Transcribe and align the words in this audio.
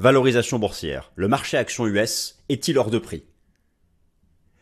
Valorisation 0.00 0.60
boursière. 0.60 1.10
Le 1.16 1.26
marché 1.26 1.56
action 1.56 1.84
US 1.84 2.38
est-il 2.48 2.78
hors 2.78 2.88
de 2.88 2.98
prix? 2.98 3.24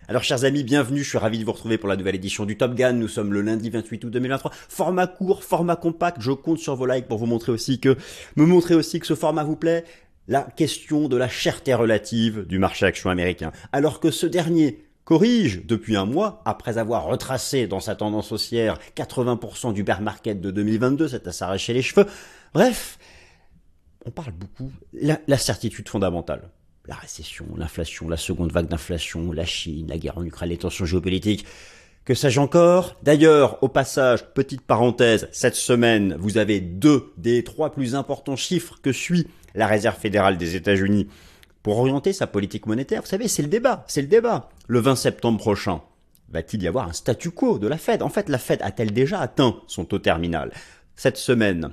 Alors 0.08 0.22
chers 0.22 0.44
amis, 0.44 0.64
bienvenue, 0.64 1.04
je 1.04 1.10
suis 1.10 1.18
ravi 1.18 1.38
de 1.38 1.44
vous 1.44 1.52
retrouver 1.52 1.76
pour 1.76 1.90
la 1.90 1.96
nouvelle 1.96 2.14
édition 2.14 2.46
du 2.46 2.56
Top 2.56 2.74
Gun. 2.74 2.94
Nous 2.94 3.06
sommes 3.06 3.34
le 3.34 3.42
lundi 3.42 3.68
28 3.68 4.04
août 4.04 4.10
2023. 4.10 4.50
Format 4.54 5.06
court, 5.06 5.44
format 5.44 5.76
compact, 5.76 6.22
je 6.22 6.30
compte 6.30 6.58
sur 6.58 6.74
vos 6.74 6.86
likes 6.86 7.06
pour 7.06 7.18
vous 7.18 7.26
montrer 7.26 7.52
aussi 7.52 7.80
que, 7.80 7.98
me 8.36 8.46
montrer 8.46 8.74
aussi 8.74 8.98
que 8.98 9.06
ce 9.06 9.14
format 9.14 9.44
vous 9.44 9.56
plaît. 9.56 9.84
La 10.26 10.40
question 10.40 11.06
de 11.06 11.18
la 11.18 11.28
cherté 11.28 11.74
relative 11.74 12.46
du 12.46 12.58
marché 12.58 12.86
action 12.86 13.10
américain. 13.10 13.52
Alors 13.72 14.00
que 14.00 14.10
ce 14.10 14.24
dernier 14.24 14.86
corrige 15.04 15.66
depuis 15.66 15.96
un 15.96 16.06
mois, 16.06 16.40
après 16.46 16.78
avoir 16.78 17.04
retracé 17.04 17.66
dans 17.66 17.80
sa 17.80 17.94
tendance 17.94 18.32
haussière 18.32 18.78
80% 18.96 19.74
du 19.74 19.82
bear 19.82 20.00
market 20.00 20.40
de 20.40 20.50
2022, 20.50 21.08
c'est 21.08 21.26
à 21.28 21.32
s'arracher 21.32 21.74
les 21.74 21.82
cheveux. 21.82 22.06
Bref, 22.54 22.98
on 24.06 24.10
parle 24.10 24.32
beaucoup, 24.32 24.72
la, 24.92 25.20
la 25.26 25.38
certitude 25.38 25.88
fondamentale 25.88 26.50
la 26.88 26.94
récession, 26.94 27.46
l'inflation, 27.56 28.08
la 28.08 28.16
seconde 28.16 28.52
vague 28.52 28.68
d'inflation, 28.68 29.32
la 29.32 29.44
Chine, 29.44 29.88
la 29.88 29.98
guerre 29.98 30.18
en 30.18 30.24
Ukraine, 30.24 30.50
les 30.50 30.56
tensions 30.56 30.84
géopolitiques. 30.84 31.46
Que 32.04 32.14
sais-je 32.14 32.38
encore? 32.38 32.94
D'ailleurs, 33.02 33.62
au 33.62 33.68
passage, 33.68 34.32
petite 34.32 34.60
parenthèse, 34.60 35.28
cette 35.32 35.56
semaine, 35.56 36.16
vous 36.20 36.38
avez 36.38 36.60
deux 36.60 37.12
des 37.16 37.42
trois 37.42 37.72
plus 37.72 37.96
importants 37.96 38.36
chiffres 38.36 38.78
que 38.80 38.92
suit 38.92 39.26
la 39.54 39.66
Réserve 39.66 39.98
fédérale 39.98 40.38
des 40.38 40.54
États-Unis 40.54 41.08
pour 41.64 41.78
orienter 41.78 42.12
sa 42.12 42.28
politique 42.28 42.66
monétaire. 42.66 43.02
Vous 43.02 43.08
savez, 43.08 43.26
c'est 43.26 43.42
le 43.42 43.48
débat, 43.48 43.84
c'est 43.88 44.02
le 44.02 44.06
débat. 44.06 44.50
Le 44.68 44.78
20 44.78 44.94
septembre 44.94 45.38
prochain, 45.38 45.80
va-t-il 46.28 46.62
y 46.62 46.68
avoir 46.68 46.88
un 46.88 46.92
statu 46.92 47.32
quo 47.32 47.58
de 47.58 47.66
la 47.66 47.78
Fed? 47.78 48.02
En 48.02 48.08
fait, 48.08 48.28
la 48.28 48.38
Fed 48.38 48.62
a-t-elle 48.62 48.92
déjà 48.92 49.18
atteint 49.18 49.56
son 49.66 49.84
taux 49.84 49.98
terminal? 49.98 50.52
Cette 50.94 51.16
semaine, 51.16 51.72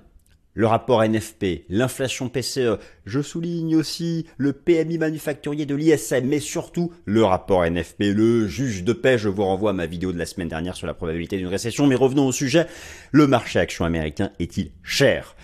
le 0.53 0.67
rapport 0.67 1.03
NFP, 1.03 1.65
l'inflation 1.69 2.29
PCE, 2.29 2.77
je 3.05 3.21
souligne 3.21 3.75
aussi 3.75 4.27
le 4.37 4.53
PMI 4.53 4.97
manufacturier 4.97 5.65
de 5.65 5.75
l'ISM, 5.75 6.25
mais 6.25 6.39
surtout 6.39 6.93
le 7.05 7.23
rapport 7.23 7.65
NFP, 7.65 8.03
le 8.13 8.47
juge 8.47 8.83
de 8.83 8.93
paix, 8.93 9.17
je 9.17 9.29
vous 9.29 9.43
renvoie 9.43 9.71
à 9.71 9.73
ma 9.73 9.85
vidéo 9.85 10.11
de 10.11 10.17
la 10.17 10.25
semaine 10.25 10.49
dernière 10.49 10.75
sur 10.75 10.87
la 10.87 10.93
probabilité 10.93 11.37
d'une 11.37 11.47
récession, 11.47 11.87
mais 11.87 11.95
revenons 11.95 12.27
au 12.27 12.31
sujet, 12.31 12.67
le 13.11 13.27
marché 13.27 13.59
action 13.59 13.85
américain 13.85 14.31
est-il 14.39 14.71
cher? 14.83 15.35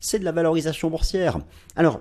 C'est 0.00 0.18
de 0.18 0.24
la 0.24 0.32
valorisation 0.32 0.90
boursière. 0.90 1.38
Alors, 1.76 2.00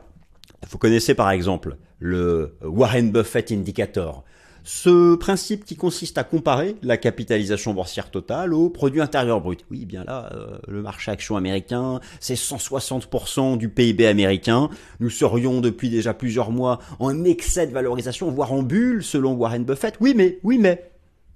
vous 0.70 0.78
connaissez 0.78 1.14
par 1.14 1.32
exemple 1.32 1.78
le 2.00 2.58
Warren 2.62 3.12
Buffett 3.12 3.52
Indicator. 3.52 4.24
Ce 4.70 5.16
principe 5.16 5.64
qui 5.64 5.78
consiste 5.78 6.18
à 6.18 6.26
comparer 6.26 6.76
la 6.82 6.98
capitalisation 6.98 7.74
boursière 7.74 8.12
totale 8.12 8.54
au 8.54 8.70
produit 8.70 9.00
intérieur 9.00 9.40
brut. 9.40 9.66
Oui, 9.72 9.86
bien 9.86 10.04
là, 10.04 10.30
euh, 10.34 10.58
le 10.68 10.82
marché 10.82 11.10
action 11.10 11.38
américain, 11.38 12.02
c'est 12.20 12.34
160% 12.34 13.58
du 13.58 13.70
PIB 13.70 14.06
américain. 14.06 14.70
Nous 15.00 15.10
serions 15.10 15.62
depuis 15.62 15.90
déjà 15.90 16.14
plusieurs 16.14 16.52
mois 16.52 16.82
en 17.00 17.24
excès 17.24 17.66
de 17.66 17.72
valorisation, 17.72 18.30
voire 18.30 18.52
en 18.52 18.62
bulle, 18.62 19.06
selon 19.06 19.36
Warren 19.36 19.64
Buffett. 19.64 19.96
Oui, 20.02 20.14
mais, 20.14 20.38
oui, 20.44 20.58
mais, 20.58 20.92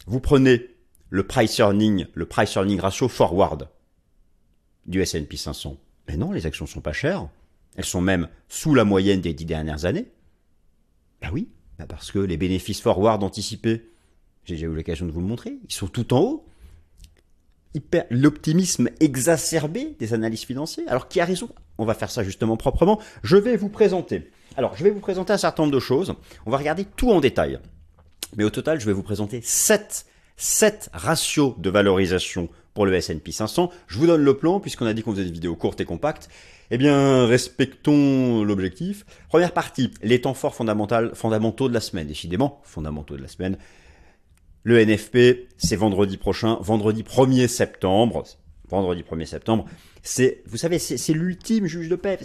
vous 0.08 0.20
prenez 0.20 0.70
le 1.10 1.24
price 1.24 1.58
earning, 1.60 2.08
le 2.14 2.26
price 2.26 2.58
earning 2.58 2.82
ratio 2.82 3.08
forward 3.08 3.70
du 4.88 5.02
S&P 5.02 5.38
500. 5.38 5.78
Mais 6.10 6.18
non, 6.18 6.34
les 6.34 6.46
actions 6.46 6.66
sont 6.66 6.82
pas 6.82 6.92
chères. 6.92 7.30
Elles 7.78 7.86
sont 7.86 8.02
même 8.02 8.28
sous 8.50 8.76
la 8.76 8.84
moyenne 8.84 9.22
des 9.22 9.34
dix 9.34 9.46
dernières 9.46 9.86
années. 9.86 10.08
Ben 11.22 11.30
oui, 11.32 11.48
parce 11.88 12.12
que 12.12 12.20
les 12.20 12.38
bénéfices 12.38 12.82
forward 12.82 13.24
anticipés, 13.24 13.90
j'ai 14.46 14.56
déjà 14.56 14.68
eu 14.68 14.74
l'occasion 14.74 15.06
de 15.06 15.12
vous 15.12 15.22
le 15.22 15.28
montrer, 15.28 15.58
ils 15.68 15.74
sont 15.74 15.88
tout 15.88 16.14
en 16.14 16.22
haut. 16.22 16.46
L'optimisme 18.10 18.90
exacerbé 19.00 19.96
des 19.98 20.14
analyses 20.14 20.44
financières. 20.44 20.86
Alors 20.90 21.08
qui 21.08 21.22
a 21.22 21.26
raison 21.26 21.50
On 21.78 21.86
va 21.86 21.94
faire 21.94 22.12
ça 22.12 22.24
justement 22.24 22.58
proprement. 22.58 23.00
Je 23.24 23.38
vais 23.38 23.56
vous 23.56 23.70
présenter. 23.70 24.30
Alors 24.58 24.76
je 24.76 24.84
vais 24.84 24.90
vous 24.90 25.00
présenter 25.00 25.32
un 25.32 25.38
certain 25.38 25.64
nombre 25.64 25.74
de 25.74 25.80
choses. 25.80 26.14
On 26.46 26.52
va 26.52 26.58
regarder 26.58 26.84
tout 26.84 27.12
en 27.12 27.22
détail. 27.22 27.60
Mais 28.36 28.44
au 28.44 28.50
total, 28.50 28.80
je 28.80 28.86
vais 28.86 28.94
vous 28.94 29.04
présenter 29.04 29.42
7, 29.42 30.06
7 30.36 30.90
ratios 30.94 31.56
de 31.60 31.70
valorisation 31.70 32.50
pour 32.74 32.86
le 32.86 32.94
S&P 32.94 33.32
500. 33.32 33.70
Je 33.88 33.98
vous 33.98 34.08
donne 34.08 34.24
le 34.24 34.38
plan 34.38 34.60
puisqu'on 34.60 34.86
a 34.86 34.94
dit 34.94 35.04
qu'on 35.04 35.12
faisait 35.12 35.26
des 35.26 35.32
vidéos 35.32 35.56
courtes 35.56 35.82
et 35.82 35.86
compactes. 35.86 36.30
Eh 36.72 36.78
bien, 36.78 37.26
respectons 37.26 38.44
l'objectif. 38.44 39.06
Première 39.28 39.52
partie, 39.52 39.92
les 40.02 40.22
temps 40.22 40.34
forts 40.34 40.56
fondamentaux 40.56 41.68
de 41.68 41.74
la 41.74 41.82
semaine. 41.82 42.08
Décidément, 42.08 42.62
fondamentaux 42.64 43.18
de 43.18 43.22
la 43.22 43.28
semaine. 43.28 43.58
Le 44.64 44.80
NFP, 44.86 45.50
c'est 45.58 45.76
vendredi 45.76 46.18
prochain, 46.18 46.60
vendredi 46.62 47.04
1er 47.04 47.48
septembre. 47.48 48.24
Vendredi 48.70 49.04
1er 49.04 49.26
septembre. 49.26 49.66
C'est, 50.02 50.44
vous 50.46 50.56
savez, 50.56 50.80
c'est 50.80 51.14
l'ultime 51.14 51.66
juge 51.66 51.90
de 51.90 51.96
paix. 51.98 52.20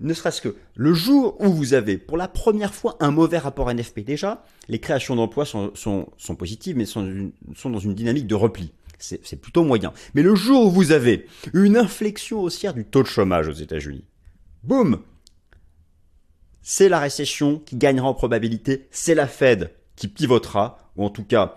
ne 0.00 0.14
serait-ce 0.14 0.40
que 0.40 0.56
le 0.74 0.94
jour 0.94 1.36
où 1.40 1.52
vous 1.52 1.74
avez 1.74 1.98
pour 1.98 2.16
la 2.16 2.26
première 2.26 2.72
fois 2.72 2.96
un 3.00 3.10
mauvais 3.10 3.38
rapport 3.38 3.70
NFP. 3.70 4.00
Déjà, 4.00 4.44
les 4.68 4.78
créations 4.78 5.14
d'emplois 5.14 5.44
sont, 5.44 5.72
positives, 6.38 6.76
mais 6.76 6.86
sont 6.86 7.30
dans 7.64 7.78
une 7.78 7.94
dynamique 7.94 8.26
de 8.26 8.34
repli 8.34 8.72
c'est 9.00 9.40
plutôt 9.40 9.64
moyen. 9.64 9.92
Mais 10.14 10.22
le 10.22 10.34
jour 10.34 10.66
où 10.66 10.70
vous 10.70 10.92
avez 10.92 11.26
une 11.52 11.76
inflexion 11.76 12.40
haussière 12.40 12.74
du 12.74 12.84
taux 12.84 13.02
de 13.02 13.08
chômage 13.08 13.48
aux 13.48 13.52
États-Unis, 13.52 14.04
boum 14.62 15.02
C'est 16.62 16.88
la 16.88 16.98
récession 16.98 17.58
qui 17.58 17.76
gagnera 17.76 18.08
en 18.08 18.14
probabilité, 18.14 18.88
c'est 18.90 19.14
la 19.14 19.26
Fed 19.26 19.72
qui 19.96 20.08
pivotera, 20.08 20.78
ou 20.96 21.04
en 21.04 21.10
tout 21.10 21.24
cas 21.24 21.56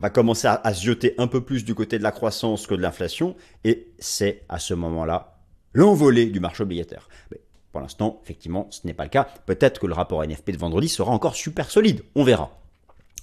va 0.00 0.10
commencer 0.10 0.48
à, 0.48 0.74
se 0.74 0.82
jeter 0.82 1.14
un 1.18 1.26
peu 1.26 1.42
plus 1.42 1.64
du 1.64 1.74
côté 1.74 1.98
de 1.98 2.02
la 2.02 2.10
croissance 2.10 2.66
que 2.66 2.74
de 2.74 2.80
l'inflation, 2.80 3.36
et 3.64 3.88
c'est 3.98 4.44
à 4.48 4.58
ce 4.58 4.72
moment-là 4.72 5.42
l'envolée 5.74 6.26
du 6.26 6.40
marché 6.40 6.62
obligataire. 6.62 7.08
Mais 7.30 7.40
pour 7.70 7.80
l'instant, 7.80 8.20
effectivement, 8.24 8.66
ce 8.70 8.86
n'est 8.86 8.94
pas 8.94 9.04
le 9.04 9.10
cas. 9.10 9.28
Peut-être 9.46 9.78
que 9.78 9.86
le 9.86 9.92
rapport 9.92 10.24
NFP 10.24 10.52
de 10.52 10.56
vendredi 10.56 10.88
sera 10.88 11.12
encore 11.12 11.36
super 11.36 11.70
solide, 11.70 12.02
on 12.14 12.24
verra. 12.24 12.58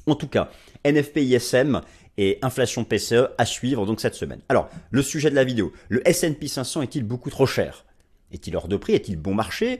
En 0.05 0.16
tout 0.16 0.28
cas, 0.28 0.49
NFP 0.85 1.17
ISM 1.17 1.81
et 2.17 2.39
inflation 2.41 2.83
PCE 2.83 3.29
à 3.38 3.45
suivre 3.45 3.85
donc 3.85 4.01
cette 4.01 4.16
semaine. 4.16 4.41
Alors, 4.50 4.69
le 4.91 5.01
sujet 5.01 5.29
de 5.29 5.35
la 5.35 5.44
vidéo, 5.44 5.72
le 5.89 6.07
S&P 6.07 6.47
500 6.47 6.81
est-il 6.81 7.03
beaucoup 7.03 7.29
trop 7.29 7.45
cher? 7.45 7.85
Est-il 8.31 8.55
hors 8.55 8.67
de 8.67 8.78
prix? 8.78 8.94
Est-il 8.94 9.17
bon 9.17 9.33
marché? 9.33 9.79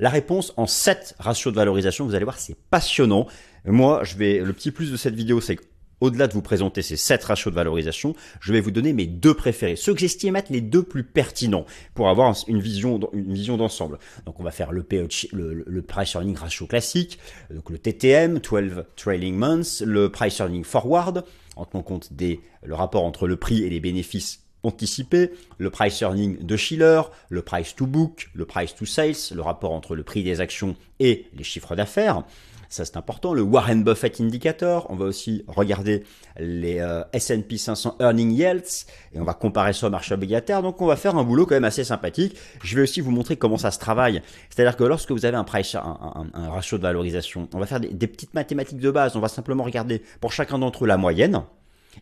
La 0.00 0.10
réponse 0.10 0.52
en 0.56 0.66
7 0.66 1.16
ratios 1.18 1.52
de 1.52 1.58
valorisation, 1.58 2.06
vous 2.06 2.14
allez 2.14 2.24
voir, 2.24 2.38
c'est 2.38 2.56
passionnant. 2.70 3.26
Moi, 3.64 4.04
je 4.04 4.16
vais 4.16 4.38
le 4.38 4.52
petit 4.52 4.70
plus 4.70 4.92
de 4.92 4.96
cette 4.96 5.14
vidéo, 5.14 5.40
c'est 5.40 5.58
au-delà 6.00 6.26
de 6.26 6.32
vous 6.32 6.42
présenter 6.42 6.82
ces 6.82 6.96
7 6.96 7.24
ratios 7.24 7.52
de 7.52 7.56
valorisation, 7.56 8.14
je 8.40 8.52
vais 8.52 8.60
vous 8.60 8.70
donner 8.70 8.92
mes 8.92 9.06
deux 9.06 9.34
préférés, 9.34 9.76
ceux 9.76 9.94
que 9.94 10.00
j'estime 10.00 10.36
être 10.36 10.50
les 10.50 10.60
deux 10.60 10.82
plus 10.82 11.04
pertinents 11.04 11.66
pour 11.94 12.08
avoir 12.08 12.34
une 12.46 12.60
vision, 12.60 13.00
une 13.12 13.32
vision 13.32 13.56
d'ensemble. 13.56 13.98
Donc 14.26 14.40
on 14.40 14.42
va 14.42 14.50
faire 14.50 14.72
le, 14.72 14.86
le, 15.32 15.82
Price 15.82 16.14
Earning 16.14 16.36
Ratio 16.36 16.66
classique, 16.66 17.18
donc 17.52 17.70
le 17.70 17.78
TTM, 17.78 18.40
12 18.40 18.84
Trailing 18.96 19.36
Months, 19.36 19.82
le 19.84 20.10
Price 20.10 20.38
Earning 20.38 20.64
Forward, 20.64 21.24
en 21.56 21.64
tenant 21.64 21.82
compte 21.82 22.12
des, 22.12 22.40
le 22.62 22.74
rapport 22.74 23.04
entre 23.04 23.26
le 23.26 23.36
prix 23.36 23.62
et 23.64 23.70
les 23.70 23.80
bénéfices 23.80 24.42
anticipés, 24.62 25.30
le 25.58 25.70
price 25.70 26.00
earning 26.00 26.44
de 26.44 26.56
Schiller, 26.56 27.02
le 27.28 27.42
price 27.42 27.74
to 27.74 27.86
book, 27.86 28.30
le 28.34 28.44
price 28.44 28.74
to 28.74 28.86
sales, 28.86 29.34
le 29.34 29.42
rapport 29.42 29.72
entre 29.72 29.94
le 29.94 30.02
prix 30.02 30.22
des 30.22 30.40
actions 30.40 30.76
et 31.00 31.26
les 31.36 31.44
chiffres 31.44 31.76
d'affaires. 31.76 32.24
Ça, 32.68 32.84
c'est 32.84 32.98
important. 32.98 33.32
Le 33.32 33.40
Warren 33.40 33.82
Buffett 33.82 34.20
Indicator. 34.20 34.86
On 34.90 34.94
va 34.94 35.06
aussi 35.06 35.42
regarder 35.48 36.04
les 36.38 36.80
euh, 36.80 37.02
S&P 37.14 37.56
500 37.56 37.96
Earning 38.00 38.30
Yields 38.30 38.86
et 39.14 39.20
on 39.20 39.24
va 39.24 39.32
comparer 39.32 39.72
ça 39.72 39.86
au 39.86 39.90
marché 39.90 40.12
obligataire. 40.12 40.62
Donc, 40.62 40.80
on 40.82 40.86
va 40.86 40.96
faire 40.96 41.16
un 41.16 41.24
boulot 41.24 41.46
quand 41.46 41.54
même 41.54 41.64
assez 41.64 41.84
sympathique. 41.84 42.36
Je 42.62 42.76
vais 42.76 42.82
aussi 42.82 43.00
vous 43.00 43.10
montrer 43.10 43.36
comment 43.36 43.56
ça 43.56 43.70
se 43.70 43.78
travaille. 43.78 44.22
C'est-à-dire 44.50 44.76
que 44.76 44.84
lorsque 44.84 45.12
vous 45.12 45.24
avez 45.24 45.36
un 45.36 45.44
price, 45.44 45.74
un, 45.76 46.26
un, 46.34 46.50
ratio 46.50 46.76
de 46.76 46.82
valorisation, 46.82 47.48
on 47.54 47.58
va 47.58 47.66
faire 47.66 47.80
des, 47.80 47.88
des 47.88 48.06
petites 48.06 48.34
mathématiques 48.34 48.80
de 48.80 48.90
base. 48.90 49.16
On 49.16 49.20
va 49.20 49.28
simplement 49.28 49.64
regarder 49.64 50.02
pour 50.20 50.32
chacun 50.32 50.58
d'entre 50.58 50.84
eux 50.84 50.88
la 50.88 50.98
moyenne. 50.98 51.42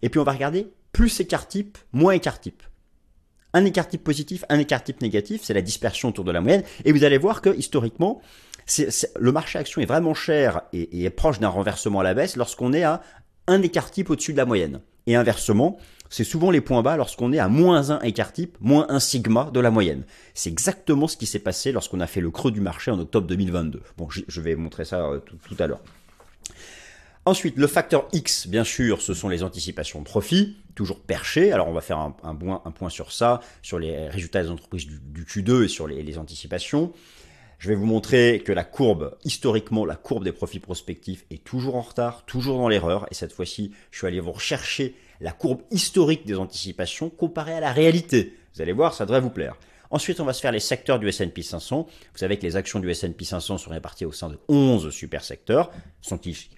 Et 0.02 0.08
puis, 0.08 0.18
on 0.18 0.24
va 0.24 0.32
regarder 0.32 0.66
plus 0.92 1.20
écart 1.20 1.46
type, 1.46 1.78
moins 1.92 2.12
écart 2.12 2.40
type 2.40 2.62
un 3.56 3.64
écart 3.64 3.88
type 3.88 4.04
positif, 4.04 4.44
un 4.50 4.58
écart 4.58 4.84
type 4.84 5.00
négatif, 5.00 5.40
c'est 5.42 5.54
la 5.54 5.62
dispersion 5.62 6.10
autour 6.10 6.24
de 6.24 6.32
la 6.32 6.42
moyenne. 6.42 6.62
Et 6.84 6.92
vous 6.92 7.04
allez 7.04 7.16
voir 7.16 7.40
que 7.40 7.56
historiquement, 7.56 8.20
le 9.18 9.32
marché 9.32 9.58
action 9.58 9.80
est 9.80 9.86
vraiment 9.86 10.14
cher 10.14 10.62
et, 10.72 11.04
est 11.04 11.10
proche 11.10 11.38
d'un 11.38 11.48
renversement 11.48 12.00
à 12.00 12.04
la 12.04 12.14
baisse 12.14 12.36
lorsqu'on 12.36 12.72
est 12.72 12.82
à 12.82 13.00
un 13.46 13.62
écart 13.62 13.90
type 13.90 14.10
au-dessus 14.10 14.32
de 14.32 14.38
la 14.38 14.44
moyenne. 14.44 14.80
Et 15.06 15.14
inversement, 15.14 15.78
c'est 16.10 16.24
souvent 16.24 16.50
les 16.50 16.60
points 16.60 16.82
bas 16.82 16.96
lorsqu'on 16.96 17.32
est 17.32 17.38
à 17.38 17.48
moins 17.48 17.90
un 17.90 18.00
écart 18.00 18.32
type, 18.32 18.56
moins 18.60 18.86
un 18.88 18.98
sigma 18.98 19.50
de 19.52 19.60
la 19.60 19.70
moyenne. 19.70 20.04
C'est 20.34 20.50
exactement 20.50 21.06
ce 21.06 21.16
qui 21.16 21.26
s'est 21.26 21.38
passé 21.38 21.70
lorsqu'on 21.70 22.00
a 22.00 22.08
fait 22.08 22.20
le 22.20 22.30
creux 22.30 22.50
du 22.50 22.60
marché 22.60 22.90
en 22.90 22.98
octobre 22.98 23.26
2022. 23.28 23.82
Bon, 23.96 24.08
je 24.10 24.40
vais 24.40 24.56
montrer 24.56 24.84
ça 24.84 25.06
euh, 25.06 25.20
tout, 25.20 25.56
à 25.60 25.68
l'heure. 25.68 25.80
Ensuite, 27.24 27.56
le 27.56 27.66
facteur 27.66 28.08
X, 28.12 28.46
bien 28.48 28.64
sûr, 28.64 29.00
ce 29.00 29.14
sont 29.14 29.28
les 29.28 29.42
anticipations 29.42 30.00
de 30.00 30.04
profit, 30.04 30.56
toujours 30.74 31.00
perchées. 31.00 31.52
Alors, 31.52 31.68
on 31.68 31.72
va 31.72 31.80
faire 31.80 31.98
un, 31.98 32.12
point, 32.12 32.88
sur 32.88 33.10
ça, 33.10 33.40
sur 33.62 33.80
les 33.80 34.08
résultats 34.08 34.42
des 34.42 34.50
entreprises 34.50 34.86
du, 34.86 35.24
Q2 35.24 35.64
et 35.64 35.68
sur 35.68 35.88
les 35.88 36.18
anticipations. 36.18 36.92
Je 37.58 37.68
vais 37.70 37.74
vous 37.74 37.86
montrer 37.86 38.42
que 38.44 38.52
la 38.52 38.64
courbe, 38.64 39.16
historiquement, 39.24 39.86
la 39.86 39.96
courbe 39.96 40.24
des 40.24 40.32
profits 40.32 40.60
prospectifs 40.60 41.24
est 41.30 41.42
toujours 41.42 41.76
en 41.76 41.80
retard, 41.80 42.24
toujours 42.26 42.58
dans 42.58 42.68
l'erreur. 42.68 43.06
Et 43.10 43.14
cette 43.14 43.32
fois-ci, 43.32 43.72
je 43.90 43.98
suis 43.98 44.06
allé 44.06 44.20
vous 44.20 44.32
rechercher 44.32 44.94
la 45.20 45.32
courbe 45.32 45.62
historique 45.70 46.26
des 46.26 46.36
anticipations 46.36 47.08
comparée 47.08 47.54
à 47.54 47.60
la 47.60 47.72
réalité. 47.72 48.34
Vous 48.54 48.60
allez 48.60 48.72
voir, 48.72 48.92
ça 48.92 49.06
devrait 49.06 49.22
vous 49.22 49.30
plaire. 49.30 49.56
Ensuite, 49.90 50.20
on 50.20 50.24
va 50.24 50.32
se 50.32 50.40
faire 50.40 50.52
les 50.52 50.60
secteurs 50.60 50.98
du 50.98 51.08
S&P 51.08 51.42
500. 51.42 51.86
Vous 51.88 52.18
savez 52.18 52.36
que 52.36 52.42
les 52.42 52.56
actions 52.56 52.80
du 52.80 52.90
S&P 52.90 53.24
500 53.24 53.56
sont 53.56 53.70
réparties 53.70 54.04
au 54.04 54.12
sein 54.12 54.28
de 54.28 54.38
11 54.48 54.90
super 54.90 55.24
secteurs. 55.24 55.70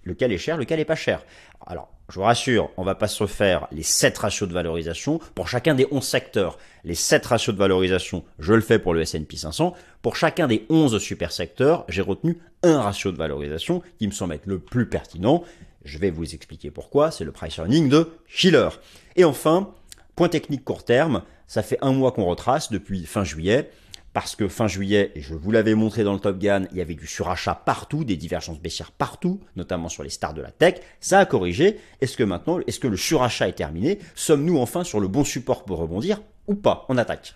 Lequel 0.04 0.32
est 0.32 0.38
cher, 0.38 0.56
lequel 0.56 0.80
est 0.80 0.84
pas 0.84 0.96
cher? 0.96 1.24
Alors, 1.66 1.92
je 2.08 2.14
vous 2.14 2.22
rassure, 2.22 2.70
on 2.78 2.84
va 2.84 2.94
pas 2.94 3.06
se 3.06 3.26
faire 3.26 3.68
les 3.70 3.82
7 3.82 4.16
ratios 4.16 4.48
de 4.48 4.54
valorisation 4.54 5.20
pour 5.34 5.46
chacun 5.46 5.74
des 5.74 5.86
11 5.90 6.02
secteurs. 6.02 6.58
Les 6.84 6.94
7 6.94 7.26
ratios 7.26 7.54
de 7.54 7.58
valorisation, 7.58 8.24
je 8.38 8.54
le 8.54 8.62
fais 8.62 8.78
pour 8.78 8.94
le 8.94 9.02
S&P 9.02 9.36
500. 9.36 9.74
Pour 10.00 10.16
chacun 10.16 10.46
des 10.46 10.64
11 10.70 10.98
super 10.98 11.32
secteurs, 11.32 11.84
j'ai 11.88 12.00
retenu 12.00 12.38
un 12.62 12.80
ratio 12.80 13.12
de 13.12 13.18
valorisation 13.18 13.82
qui 13.98 14.06
me 14.06 14.12
semble 14.12 14.34
être 14.34 14.46
le 14.46 14.58
plus 14.58 14.88
pertinent. 14.88 15.44
Je 15.84 15.98
vais 15.98 16.10
vous 16.10 16.34
expliquer 16.34 16.70
pourquoi. 16.70 17.10
C'est 17.10 17.24
le 17.24 17.32
price 17.32 17.58
earning 17.58 17.90
de 17.90 18.08
Schiller. 18.26 18.68
Et 19.16 19.24
enfin, 19.24 19.74
point 20.16 20.30
technique 20.30 20.64
court 20.64 20.84
terme, 20.84 21.22
ça 21.46 21.62
fait 21.62 21.78
un 21.82 21.92
mois 21.92 22.12
qu'on 22.12 22.24
retrace 22.24 22.72
depuis 22.72 23.04
fin 23.04 23.24
juillet 23.24 23.70
parce 24.12 24.36
que 24.36 24.48
fin 24.48 24.66
juillet, 24.66 25.12
et 25.14 25.20
je 25.20 25.34
vous 25.34 25.50
l'avais 25.50 25.74
montré 25.74 26.02
dans 26.04 26.12
le 26.12 26.18
Top 26.18 26.38
Gun, 26.38 26.64
il 26.72 26.78
y 26.78 26.80
avait 26.80 26.94
du 26.94 27.06
surachat 27.06 27.54
partout, 27.54 28.04
des 28.04 28.16
divergences 28.16 28.60
baissières 28.60 28.90
partout, 28.90 29.40
notamment 29.56 29.88
sur 29.88 30.02
les 30.02 30.10
stars 30.10 30.34
de 30.34 30.42
la 30.42 30.50
tech. 30.50 30.76
Ça 31.00 31.20
a 31.20 31.26
corrigé. 31.26 31.78
Est-ce 32.00 32.16
que 32.16 32.24
maintenant, 32.24 32.58
est-ce 32.66 32.80
que 32.80 32.88
le 32.88 32.96
surachat 32.96 33.48
est 33.48 33.52
terminé? 33.52 33.98
Sommes-nous 34.14 34.58
enfin 34.58 34.84
sur 34.84 35.00
le 35.00 35.08
bon 35.08 35.24
support 35.24 35.64
pour 35.64 35.78
rebondir 35.78 36.20
ou 36.46 36.54
pas? 36.54 36.84
On 36.88 36.96
attaque. 36.96 37.34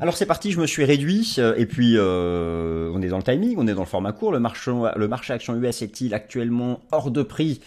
Alors 0.00 0.16
c'est 0.16 0.24
parti, 0.24 0.50
je 0.50 0.58
me 0.58 0.66
suis 0.66 0.86
réduit, 0.86 1.34
euh, 1.36 1.54
et 1.58 1.66
puis 1.66 1.92
euh, 1.98 2.90
on 2.94 3.02
est 3.02 3.08
dans 3.08 3.18
le 3.18 3.22
timing, 3.22 3.56
on 3.58 3.68
est 3.68 3.74
dans 3.74 3.82
le 3.82 3.86
format 3.86 4.12
court. 4.12 4.32
Le 4.32 4.40
marché, 4.40 4.72
le 4.96 5.08
marché 5.08 5.34
action 5.34 5.54
US 5.54 5.82
est-il 5.82 6.14
actuellement 6.14 6.80
hors 6.90 7.10
de 7.10 7.22
prix? 7.22 7.60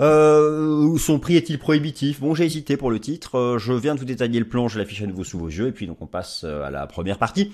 Euh, 0.00 0.96
son 0.98 1.18
prix 1.18 1.36
est-il 1.36 1.58
prohibitif? 1.58 2.20
Bon, 2.20 2.34
j'ai 2.34 2.44
hésité 2.44 2.76
pour 2.76 2.90
le 2.90 2.98
titre. 2.98 3.36
Euh, 3.36 3.58
je 3.58 3.72
viens 3.72 3.94
de 3.94 4.00
vous 4.00 4.06
détailler 4.06 4.38
le 4.38 4.48
plan, 4.48 4.68
je 4.68 4.78
l'affiche 4.78 5.02
à 5.02 5.06
nouveau 5.06 5.24
sous 5.24 5.38
vos 5.38 5.48
yeux, 5.48 5.68
et 5.68 5.72
puis 5.72 5.86
donc 5.86 6.00
on 6.00 6.06
passe 6.06 6.42
euh, 6.44 6.62
à 6.62 6.70
la 6.70 6.86
première 6.86 7.18
partie. 7.18 7.52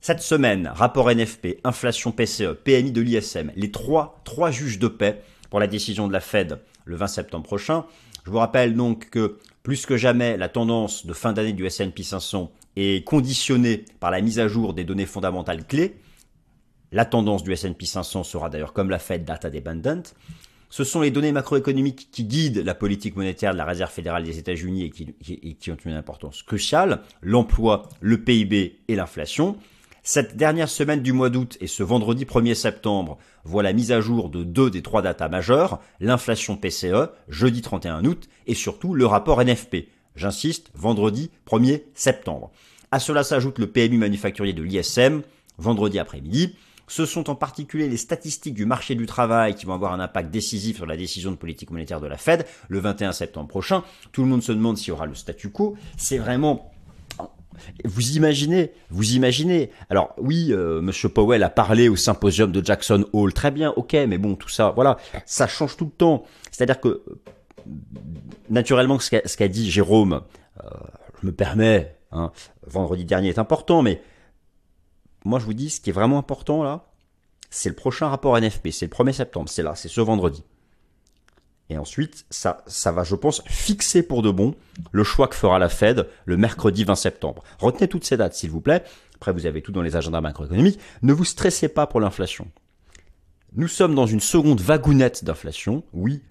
Cette 0.00 0.20
semaine, 0.20 0.70
rapport 0.74 1.10
NFP, 1.10 1.60
inflation 1.64 2.12
PCE, 2.12 2.54
PMI 2.64 2.92
de 2.92 3.00
l'ISM, 3.00 3.52
les 3.56 3.70
trois, 3.70 4.20
juges 4.50 4.78
de 4.78 4.88
paix 4.88 5.22
pour 5.50 5.60
la 5.60 5.66
décision 5.66 6.08
de 6.08 6.12
la 6.12 6.20
Fed 6.20 6.58
le 6.84 6.96
20 6.96 7.06
septembre 7.06 7.44
prochain. 7.44 7.84
Je 8.24 8.30
vous 8.30 8.38
rappelle 8.38 8.74
donc 8.74 9.10
que 9.10 9.38
plus 9.62 9.86
que 9.86 9.96
jamais, 9.96 10.36
la 10.36 10.48
tendance 10.48 11.06
de 11.06 11.12
fin 11.12 11.32
d'année 11.32 11.52
du 11.52 11.66
S&P 11.66 12.02
500 12.02 12.50
est 12.76 13.04
conditionnée 13.04 13.84
par 14.00 14.10
la 14.10 14.20
mise 14.20 14.40
à 14.40 14.48
jour 14.48 14.74
des 14.74 14.84
données 14.84 15.06
fondamentales 15.06 15.64
clés. 15.64 15.96
La 16.90 17.04
tendance 17.04 17.44
du 17.44 17.52
S&P 17.52 17.86
500 17.86 18.24
sera 18.24 18.50
d'ailleurs 18.50 18.72
comme 18.72 18.90
la 18.90 18.98
Fed 18.98 19.24
data 19.24 19.50
dependent. 19.50 20.08
Ce 20.72 20.84
sont 20.84 21.02
les 21.02 21.10
données 21.10 21.32
macroéconomiques 21.32 22.08
qui 22.10 22.24
guident 22.24 22.64
la 22.64 22.74
politique 22.74 23.14
monétaire 23.14 23.52
de 23.52 23.58
la 23.58 23.66
Réserve 23.66 23.90
fédérale 23.90 24.24
des 24.24 24.38
États-Unis 24.38 24.84
et 24.84 25.54
qui, 25.54 25.70
ont 25.70 25.76
une 25.84 25.92
importance 25.92 26.42
cruciale, 26.42 27.02
l'emploi, 27.20 27.90
le 28.00 28.16
PIB 28.16 28.78
et 28.88 28.96
l'inflation. 28.96 29.58
Cette 30.02 30.34
dernière 30.38 30.70
semaine 30.70 31.02
du 31.02 31.12
mois 31.12 31.28
d'août 31.28 31.58
et 31.60 31.66
ce 31.66 31.82
vendredi 31.82 32.24
1er 32.24 32.54
septembre 32.54 33.18
voit 33.44 33.62
la 33.62 33.74
mise 33.74 33.92
à 33.92 34.00
jour 34.00 34.30
de 34.30 34.44
deux 34.44 34.70
des 34.70 34.80
trois 34.80 35.02
datas 35.02 35.28
majeures, 35.28 35.78
l'inflation 36.00 36.56
PCE, 36.56 37.10
jeudi 37.28 37.60
31 37.60 38.06
août, 38.06 38.30
et 38.46 38.54
surtout 38.54 38.94
le 38.94 39.04
rapport 39.04 39.44
NFP. 39.44 39.88
J'insiste, 40.16 40.70
vendredi 40.74 41.30
1er 41.46 41.82
septembre. 41.92 42.50
À 42.90 42.98
cela 42.98 43.24
s'ajoute 43.24 43.58
le 43.58 43.66
PMI 43.66 43.98
manufacturier 43.98 44.54
de 44.54 44.62
l'ISM, 44.62 45.20
vendredi 45.58 45.98
après-midi. 45.98 46.56
Ce 46.92 47.06
sont 47.06 47.30
en 47.30 47.34
particulier 47.34 47.88
les 47.88 47.96
statistiques 47.96 48.52
du 48.52 48.66
marché 48.66 48.94
du 48.94 49.06
travail 49.06 49.54
qui 49.54 49.64
vont 49.64 49.72
avoir 49.72 49.94
un 49.94 50.00
impact 50.00 50.30
décisif 50.30 50.76
sur 50.76 50.84
la 50.84 50.94
décision 50.94 51.30
de 51.30 51.36
politique 51.36 51.70
monétaire 51.70 52.02
de 52.02 52.06
la 52.06 52.18
Fed 52.18 52.44
le 52.68 52.80
21 52.80 53.12
septembre 53.12 53.48
prochain. 53.48 53.82
Tout 54.12 54.20
le 54.20 54.28
monde 54.28 54.42
se 54.42 54.52
demande 54.52 54.76
s'il 54.76 54.88
y 54.88 54.90
aura 54.90 55.06
le 55.06 55.14
statu 55.14 55.48
quo. 55.48 55.74
C'est 55.96 56.18
vraiment 56.18 56.70
vous 57.86 58.10
imaginez, 58.10 58.72
vous 58.90 59.14
imaginez. 59.14 59.70
Alors 59.88 60.14
oui, 60.18 60.48
euh, 60.50 60.82
Monsieur 60.82 61.08
Powell 61.08 61.42
a 61.42 61.48
parlé 61.48 61.88
au 61.88 61.96
symposium 61.96 62.52
de 62.52 62.62
Jackson 62.62 63.06
Hall, 63.14 63.32
très 63.32 63.50
bien, 63.50 63.72
ok, 63.74 63.94
mais 64.06 64.18
bon, 64.18 64.34
tout 64.34 64.50
ça, 64.50 64.72
voilà, 64.74 64.98
ça 65.24 65.46
change 65.46 65.78
tout 65.78 65.86
le 65.86 65.92
temps. 65.92 66.24
C'est-à-dire 66.50 66.78
que 66.78 67.02
naturellement, 68.50 68.98
ce 68.98 69.36
qu'a 69.36 69.48
dit 69.48 69.70
Jérôme, 69.70 70.20
euh, 70.62 70.68
je 71.22 71.26
me 71.26 71.32
permets, 71.32 71.96
hein, 72.10 72.32
vendredi 72.66 73.06
dernier 73.06 73.30
est 73.30 73.38
important, 73.38 73.80
mais 73.80 74.02
moi 75.24 75.38
je 75.38 75.44
vous 75.44 75.54
dis, 75.54 75.70
ce 75.70 75.80
qui 75.80 75.90
est 75.90 75.92
vraiment 75.92 76.18
important 76.18 76.62
là, 76.62 76.86
c'est 77.50 77.68
le 77.68 77.74
prochain 77.74 78.08
rapport 78.08 78.38
NFP, 78.38 78.70
c'est 78.70 78.86
le 78.86 78.90
1er 78.90 79.12
septembre, 79.12 79.48
c'est 79.48 79.62
là, 79.62 79.74
c'est 79.74 79.88
ce 79.88 80.00
vendredi. 80.00 80.42
Et 81.68 81.78
ensuite, 81.78 82.26
ça, 82.28 82.62
ça 82.66 82.92
va, 82.92 83.02
je 83.04 83.14
pense, 83.14 83.42
fixer 83.46 84.02
pour 84.02 84.22
de 84.22 84.30
bon 84.30 84.54
le 84.90 85.04
choix 85.04 85.28
que 85.28 85.34
fera 85.34 85.58
la 85.58 85.68
Fed 85.68 86.06
le 86.26 86.36
mercredi 86.36 86.84
20 86.84 86.94
septembre. 86.96 87.42
Retenez 87.58 87.88
toutes 87.88 88.04
ces 88.04 88.16
dates, 88.16 88.34
s'il 88.34 88.50
vous 88.50 88.60
plaît. 88.60 88.84
Après, 89.14 89.32
vous 89.32 89.46
avez 89.46 89.62
tout 89.62 89.72
dans 89.72 89.82
les 89.82 89.96
agendas 89.96 90.20
macroéconomiques. 90.20 90.80
Ne 91.02 91.12
vous 91.12 91.24
stressez 91.24 91.68
pas 91.68 91.86
pour 91.86 92.00
l'inflation. 92.00 92.48
Nous 93.54 93.68
sommes 93.68 93.94
dans 93.94 94.06
une 94.06 94.20
seconde 94.20 94.60
vagounette 94.60 95.24
d'inflation. 95.24 95.84
Oui, 95.92 96.22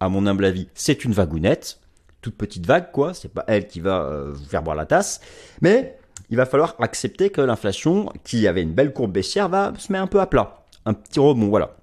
à 0.00 0.08
mon 0.08 0.26
humble 0.26 0.44
avis, 0.44 0.68
c'est 0.74 1.04
une 1.04 1.12
vagounette. 1.12 1.80
Toute 2.20 2.36
petite 2.36 2.66
vague, 2.66 2.92
quoi. 2.92 3.14
C'est 3.14 3.32
pas 3.32 3.44
elle 3.46 3.66
qui 3.66 3.80
va 3.80 4.02
euh, 4.02 4.32
vous 4.32 4.44
faire 4.44 4.62
boire 4.62 4.76
la 4.76 4.86
tasse. 4.86 5.20
Mais 5.60 5.98
il 6.32 6.36
va 6.36 6.46
falloir 6.46 6.76
accepter 6.78 7.28
que 7.28 7.42
l'inflation, 7.42 8.10
qui 8.24 8.48
avait 8.48 8.62
une 8.62 8.72
belle 8.72 8.94
courbe 8.94 9.12
baissière, 9.12 9.50
va 9.50 9.74
se 9.78 9.92
mettre 9.92 10.04
un 10.04 10.06
peu 10.06 10.18
à 10.18 10.26
plat. 10.26 10.64
Un 10.86 10.94
petit 10.94 11.20
rebond, 11.20 11.48
voilà. 11.48 11.76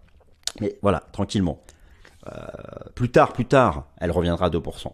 Mais 0.59 0.75
voilà, 0.81 1.03
tranquillement. 1.11 1.61
Euh, 2.27 2.31
plus 2.95 3.11
tard, 3.11 3.31
plus 3.31 3.45
tard, 3.45 3.85
elle 3.99 4.09
reviendra 4.09 4.47
à 4.47 4.49
2%. 4.49 4.87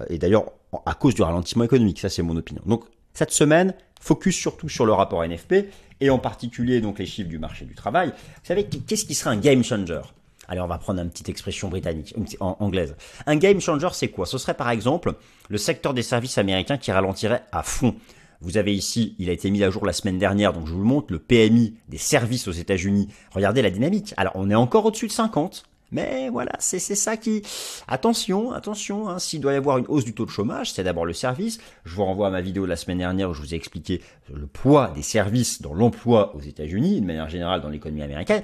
Euh, 0.00 0.04
et 0.08 0.18
d'ailleurs, 0.18 0.52
à 0.86 0.94
cause 0.94 1.16
du 1.16 1.22
ralentissement 1.22 1.64
économique, 1.64 1.98
ça 1.98 2.08
c'est 2.08 2.22
mon 2.22 2.36
opinion. 2.36 2.62
Donc 2.64 2.84
cette 3.12 3.32
semaine, 3.32 3.74
focus 4.00 4.36
surtout 4.36 4.68
sur 4.68 4.86
le 4.86 4.92
rapport 4.92 5.26
NFP 5.26 5.66
et 6.00 6.08
en 6.08 6.20
particulier 6.20 6.80
donc 6.80 7.00
les 7.00 7.06
chiffres 7.06 7.28
du 7.28 7.40
marché 7.40 7.64
du 7.64 7.74
travail. 7.74 8.10
Vous 8.10 8.44
savez, 8.44 8.64
qu'est-ce 8.64 9.04
qui 9.04 9.14
serait 9.14 9.30
un 9.30 9.40
game 9.40 9.64
changer? 9.64 10.00
Allez, 10.46 10.60
on 10.60 10.68
va 10.68 10.78
prendre 10.78 11.00
une 11.00 11.10
petite 11.10 11.28
expression 11.28 11.68
britannique, 11.68 12.14
anglaise. 12.38 12.94
Un 13.26 13.36
game 13.36 13.60
changer, 13.60 13.88
c'est 13.94 14.08
quoi? 14.08 14.26
Ce 14.26 14.38
serait 14.38 14.54
par 14.54 14.70
exemple 14.70 15.14
le 15.48 15.58
secteur 15.58 15.92
des 15.92 16.02
services 16.02 16.38
américains 16.38 16.78
qui 16.78 16.92
ralentirait 16.92 17.42
à 17.50 17.64
fond. 17.64 17.96
Vous 18.42 18.58
avez 18.58 18.74
ici, 18.74 19.14
il 19.20 19.30
a 19.30 19.32
été 19.32 19.50
mis 19.50 19.62
à 19.62 19.70
jour 19.70 19.86
la 19.86 19.92
semaine 19.92 20.18
dernière, 20.18 20.52
donc 20.52 20.66
je 20.66 20.72
vous 20.72 20.80
le 20.80 20.84
montre, 20.84 21.12
le 21.12 21.20
PMI 21.20 21.74
des 21.88 21.98
services 21.98 22.48
aux 22.48 22.52
États-Unis. 22.52 23.06
Regardez 23.30 23.62
la 23.62 23.70
dynamique. 23.70 24.14
Alors, 24.16 24.32
on 24.34 24.50
est 24.50 24.54
encore 24.56 24.84
au-dessus 24.84 25.06
de 25.06 25.12
50. 25.12 25.64
Mais 25.92 26.30
voilà, 26.30 26.52
c'est 26.58 26.78
ça 26.80 27.16
qui... 27.18 27.42
Attention, 27.86 28.50
attention, 28.52 29.10
hein, 29.10 29.18
s'il 29.18 29.40
doit 29.40 29.52
y 29.52 29.56
avoir 29.56 29.76
une 29.76 29.84
hausse 29.88 30.04
du 30.04 30.14
taux 30.14 30.24
de 30.24 30.30
chômage, 30.30 30.72
c'est 30.72 30.82
d'abord 30.82 31.04
le 31.04 31.12
service. 31.12 31.60
Je 31.84 31.94
vous 31.94 32.04
renvoie 32.04 32.28
à 32.28 32.30
ma 32.30 32.40
vidéo 32.40 32.64
de 32.64 32.70
la 32.70 32.76
semaine 32.76 32.98
dernière 32.98 33.30
où 33.30 33.34
je 33.34 33.42
vous 33.42 33.52
ai 33.52 33.56
expliqué 33.56 34.00
le 34.32 34.46
poids 34.46 34.90
des 34.94 35.02
services 35.02 35.60
dans 35.60 35.74
l'emploi 35.74 36.34
aux 36.34 36.40
États-Unis, 36.40 37.00
de 37.00 37.06
manière 37.06 37.28
générale 37.28 37.60
dans 37.60 37.68
l'économie 37.68 38.02
américaine. 38.02 38.42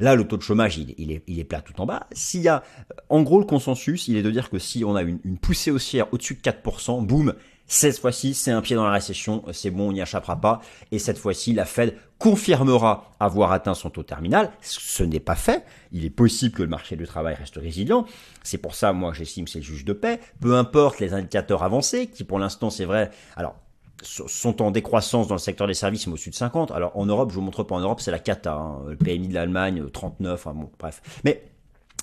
Là, 0.00 0.16
le 0.16 0.26
taux 0.26 0.36
de 0.36 0.42
chômage, 0.42 0.76
il, 0.76 1.12
est, 1.12 1.22
il 1.26 1.38
est 1.38 1.44
plat 1.44 1.60
tout 1.60 1.80
en 1.80 1.86
bas. 1.86 2.08
S'il 2.12 2.42
y 2.42 2.48
a, 2.48 2.64
en 3.08 3.22
gros, 3.22 3.38
le 3.38 3.46
consensus, 3.46 4.08
il 4.08 4.16
est 4.16 4.22
de 4.22 4.30
dire 4.30 4.50
que 4.50 4.58
si 4.58 4.84
on 4.84 4.96
a 4.96 5.02
une, 5.02 5.20
une 5.24 5.38
poussée 5.38 5.70
haussière 5.70 6.12
au-dessus 6.12 6.34
de 6.34 6.40
4%, 6.40 7.06
boum, 7.06 7.32
cette 7.68 7.98
fois-ci, 7.98 8.32
c'est 8.32 8.50
un 8.50 8.62
pied 8.62 8.74
dans 8.74 8.84
la 8.84 8.92
récession, 8.92 9.44
c'est 9.52 9.70
bon, 9.70 9.90
on 9.90 9.92
n'y 9.92 10.00
échappera 10.00 10.40
pas. 10.40 10.60
Et 10.90 10.98
cette 10.98 11.18
fois-ci, 11.18 11.52
la 11.52 11.66
Fed 11.66 11.94
confirmera 12.18 13.12
avoir 13.20 13.52
atteint 13.52 13.74
son 13.74 13.90
taux 13.90 14.02
terminal. 14.02 14.50
Ce 14.62 15.02
n'est 15.02 15.20
pas 15.20 15.34
fait. 15.34 15.64
Il 15.92 16.06
est 16.06 16.10
possible 16.10 16.54
que 16.56 16.62
le 16.62 16.68
marché 16.68 16.96
du 16.96 17.06
travail 17.06 17.34
reste 17.34 17.56
résilient. 17.56 18.06
C'est 18.42 18.58
pour 18.58 18.74
ça, 18.74 18.94
moi, 18.94 19.12
j'estime 19.12 19.46
c'est 19.46 19.58
le 19.58 19.64
juge 19.64 19.84
de 19.84 19.92
paix. 19.92 20.18
Peu 20.40 20.56
importe 20.56 20.98
les 20.98 21.12
indicateurs 21.12 21.62
avancés, 21.62 22.06
qui 22.06 22.24
pour 22.24 22.38
l'instant, 22.38 22.70
c'est 22.70 22.86
vrai. 22.86 23.10
Alors, 23.36 23.54
sont 24.02 24.62
en 24.62 24.70
décroissance 24.70 25.28
dans 25.28 25.34
le 25.34 25.40
secteur 25.40 25.66
des 25.66 25.74
services, 25.74 26.06
mais 26.06 26.14
au-dessus 26.14 26.30
de 26.30 26.34
50. 26.34 26.70
Alors 26.70 26.96
en 26.96 27.06
Europe, 27.06 27.30
je 27.30 27.34
vous 27.34 27.40
montre 27.42 27.64
pas 27.64 27.74
en 27.74 27.80
Europe, 27.80 28.00
c'est 28.00 28.10
la 28.10 28.18
cata. 28.18 28.54
Hein. 28.54 28.78
Le 28.88 28.96
PMI 28.96 29.28
de 29.28 29.34
l'Allemagne, 29.34 29.84
39, 29.90 30.46
enfin 30.46 30.68
bref. 30.78 31.02
Mais 31.24 31.42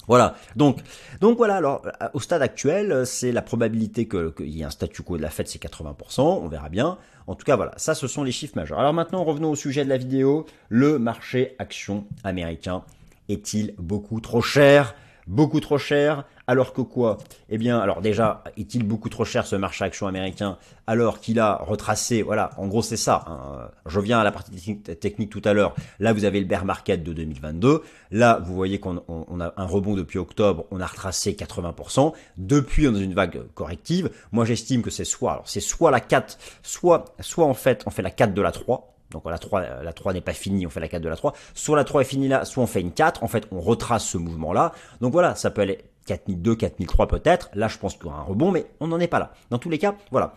voilà. 0.08 0.36
Donc, 0.56 0.80
donc 1.22 1.38
voilà. 1.38 1.56
Alors, 1.56 1.82
au 2.14 2.20
stade 2.20 2.42
actuel, 2.42 3.06
c'est 3.06 3.32
la 3.32 3.42
probabilité 3.42 4.08
qu'il 4.08 4.50
y 4.50 4.62
ait 4.62 4.66
un 4.66 4.70
statu 4.70 5.02
quo 5.02 5.18
de 5.18 5.22
la 5.22 5.30
fête, 5.30 5.48
c'est 5.48 5.62
80%. 5.62 6.22
On 6.22 6.48
verra 6.48 6.70
bien. 6.70 6.98
En 7.28 7.36
tout 7.36 7.46
cas, 7.46 7.56
voilà. 7.56 7.74
Ça, 7.78 7.96
ce 7.96 8.08
sont 8.08 8.24
les 8.24 8.32
chiffres 8.32 8.56
majeurs. 8.56 8.80
Alors 8.80 8.94
maintenant, 8.94 9.24
revenons 9.24 9.52
au 9.52 9.56
sujet 9.56 9.84
de 9.84 9.90
la 9.90 9.98
vidéo. 9.98 10.46
Le 10.70 11.00
marché 11.00 11.56
action 11.60 12.06
américain 12.24 12.84
est-il 13.30 13.74
beaucoup 13.78 14.20
trop 14.20 14.42
cher? 14.42 14.96
Beaucoup 15.28 15.60
trop 15.60 15.78
cher 15.78 16.26
alors 16.48 16.74
que 16.74 16.82
quoi? 16.82 17.18
Eh 17.50 17.58
bien, 17.58 17.80
alors 17.80 18.02
déjà, 18.02 18.44
est-il 18.58 18.84
beaucoup 18.84 19.10
trop 19.10 19.26
cher 19.26 19.48
ce 19.48 19.56
marché 19.56 19.84
action 19.84 20.06
américain 20.06 20.58
alors 20.86 21.20
qu'il 21.20 21.40
a 21.40 21.56
retracé, 21.56 22.22
voilà, 22.22 22.52
en 22.58 22.68
gros 22.68 22.84
c'est 22.84 22.98
ça. 22.98 23.26
Hein. 23.28 23.72
Je 23.88 24.00
viens 24.00 24.20
à 24.20 24.24
la 24.24 24.32
partie 24.32 24.78
technique 24.78 25.32
tout 25.32 25.42
à 25.44 25.54
l'heure. 25.54 25.74
Là, 26.00 26.14
vous 26.14 26.26
avez 26.26 26.40
le 26.40 26.46
bear 26.46 26.64
market 26.64 27.04
de 27.04 27.14
2022. 27.14 27.82
Là, 28.12 28.40
vous 28.44 28.54
voyez 28.54 28.80
qu'on 28.80 28.98
a 29.40 29.54
un 29.58 29.66
rebond 29.66 29.96
depuis 29.96 30.20
octobre, 30.20 30.66
on 30.70 30.80
a 30.80 30.86
retracé 30.86 31.32
80%. 31.32 32.14
Depuis, 32.38 32.88
on 32.88 32.92
est 32.92 32.94
dans 32.94 33.00
une 33.00 33.16
vague 33.16 33.42
corrective. 33.56 34.12
Moi, 34.32 34.46
j'estime 34.46 34.84
que 34.84 34.92
c'est 34.92 35.06
soit, 35.06 35.42
c'est 35.46 35.60
soit 35.60 35.90
la 35.90 36.00
4, 36.00 36.38
soit, 36.62 37.16
soit 37.20 37.46
en 37.46 37.56
fait, 37.56 37.82
on 37.88 37.90
fait 37.90 38.04
la 38.04 38.12
4 38.12 38.36
de 38.36 38.42
la 38.44 38.52
3. 38.52 38.95
Donc 39.16 39.24
la 39.26 39.38
3, 39.38 39.82
la 39.82 39.94
3 39.94 40.12
n'est 40.12 40.20
pas 40.20 40.34
finie, 40.34 40.68
on 40.68 40.70
fait 40.70 40.82
la 40.82 40.90
4 40.90 41.02
de 41.02 41.08
la 41.08 41.16
3. 41.16 41.34
Soit 41.54 41.78
la 41.78 41.86
3 41.86 42.02
est 42.02 42.04
finie 42.04 42.28
là, 42.28 42.44
soit 42.44 42.62
on 42.62 42.68
fait 42.68 42.82
une 42.82 42.92
4. 42.92 43.24
En 43.24 43.30
fait, 43.30 43.48
on 43.50 43.62
retrace 43.62 44.04
ce 44.04 44.18
mouvement-là. 44.18 44.74
Donc 45.00 45.14
voilà, 45.14 45.36
ça 45.36 45.52
peut 45.52 45.62
aller 45.62 45.86
4002, 46.08 46.58
4003 46.58 47.08
peut-être. 47.08 47.50
Là, 47.54 47.70
je 47.70 47.78
pense 47.78 47.94
qu'il 47.94 48.08
y 48.08 48.08
aura 48.08 48.20
un 48.20 48.24
rebond, 48.24 48.52
mais 48.52 48.66
on 48.82 48.88
n'en 48.88 49.00
est 49.00 49.08
pas 49.08 49.20
là. 49.20 49.32
Dans 49.52 49.58
tous 49.58 49.70
les 49.70 49.78
cas, 49.78 49.96
voilà. 50.12 50.34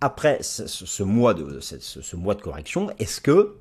Après 0.00 0.38
ce, 0.42 1.02
mois, 1.04 1.34
de, 1.34 1.60
correction, 2.42 2.90
est-ce 2.98 3.20
que, 3.20 3.58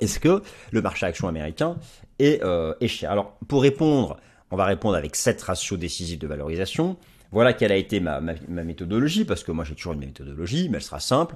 est 0.00 0.20
que 0.20 0.42
le 0.70 0.80
marché 0.80 1.04
action 1.04 1.26
américain 1.26 1.76
est, 2.20 2.40
euh, 2.44 2.74
est 2.80 2.86
cher? 2.86 3.10
Alors, 3.10 3.32
pour 3.48 3.62
répondre, 3.62 4.16
on 4.52 4.56
va 4.56 4.64
répondre 4.64 4.94
avec 4.96 5.16
7 5.16 5.42
ratios 5.42 5.76
décisifs 5.76 6.20
de 6.20 6.28
valorisation. 6.28 6.96
Voilà 7.30 7.52
quelle 7.52 7.72
a 7.72 7.76
été 7.76 8.00
ma, 8.00 8.20
méthodologie, 8.20 9.24
parce 9.24 9.44
que 9.44 9.52
moi 9.52 9.64
j'ai 9.64 9.74
toujours 9.74 9.92
une 9.92 10.00
méthodologie, 10.00 10.68
mais 10.68 10.78
elle 10.78 10.82
sera 10.82 11.00
simple. 11.00 11.34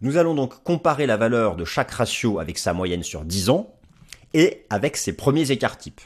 Nous 0.00 0.16
allons 0.16 0.34
donc 0.34 0.62
comparer 0.64 1.06
la 1.06 1.16
valeur 1.16 1.56
de 1.56 1.64
chaque 1.64 1.90
ratio 1.90 2.38
avec 2.38 2.58
sa 2.58 2.72
moyenne 2.72 3.02
sur 3.02 3.24
10 3.24 3.50
ans 3.50 3.74
et 4.34 4.66
avec 4.70 4.96
ses 4.96 5.14
premiers 5.14 5.50
écarts 5.50 5.78
types. 5.78 6.00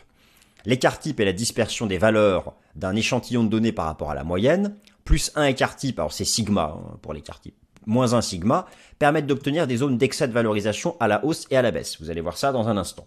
L'écart 0.64 0.98
type 0.98 1.18
est 1.18 1.24
la 1.24 1.32
dispersion 1.32 1.86
des 1.86 1.98
valeurs 1.98 2.54
d'un 2.76 2.94
échantillon 2.94 3.42
de 3.44 3.48
données 3.48 3.72
par 3.72 3.86
rapport 3.86 4.10
à 4.10 4.14
la 4.14 4.24
moyenne, 4.24 4.76
plus 5.04 5.32
un 5.34 5.44
écart 5.44 5.76
type, 5.76 5.98
alors 5.98 6.12
c'est 6.12 6.24
sigma 6.24 6.76
hein, 6.76 6.98
pour 7.02 7.12
l'écart 7.12 7.40
type, 7.40 7.56
moins 7.86 8.14
un 8.14 8.20
sigma, 8.20 8.66
permettent 8.98 9.26
d'obtenir 9.26 9.66
des 9.66 9.78
zones 9.78 9.98
d'excès 9.98 10.28
de 10.28 10.32
valorisation 10.32 10.96
à 11.00 11.08
la 11.08 11.24
hausse 11.24 11.46
et 11.50 11.56
à 11.56 11.62
la 11.62 11.70
baisse. 11.70 12.00
Vous 12.00 12.10
allez 12.10 12.20
voir 12.20 12.36
ça 12.36 12.52
dans 12.52 12.68
un 12.68 12.76
instant. 12.76 13.06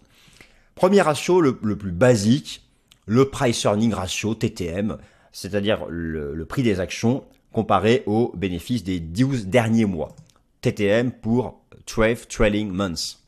Premier 0.74 1.00
ratio, 1.00 1.40
le, 1.40 1.56
plus 1.56 1.92
basique, 1.92 2.68
le 3.06 3.30
price 3.30 3.64
earning 3.64 3.94
ratio, 3.94 4.34
TTM, 4.34 4.98
c'est-à-dire 5.36 5.84
le, 5.90 6.46
prix 6.46 6.62
des 6.62 6.80
actions 6.80 7.22
comparé 7.52 8.02
aux 8.06 8.32
bénéfices 8.34 8.84
des 8.84 9.00
12 9.00 9.48
derniers 9.48 9.84
mois. 9.84 10.16
TTM 10.62 11.12
pour 11.12 11.60
Trave 11.84 12.26
Trailing 12.26 12.70
Months. 12.70 13.18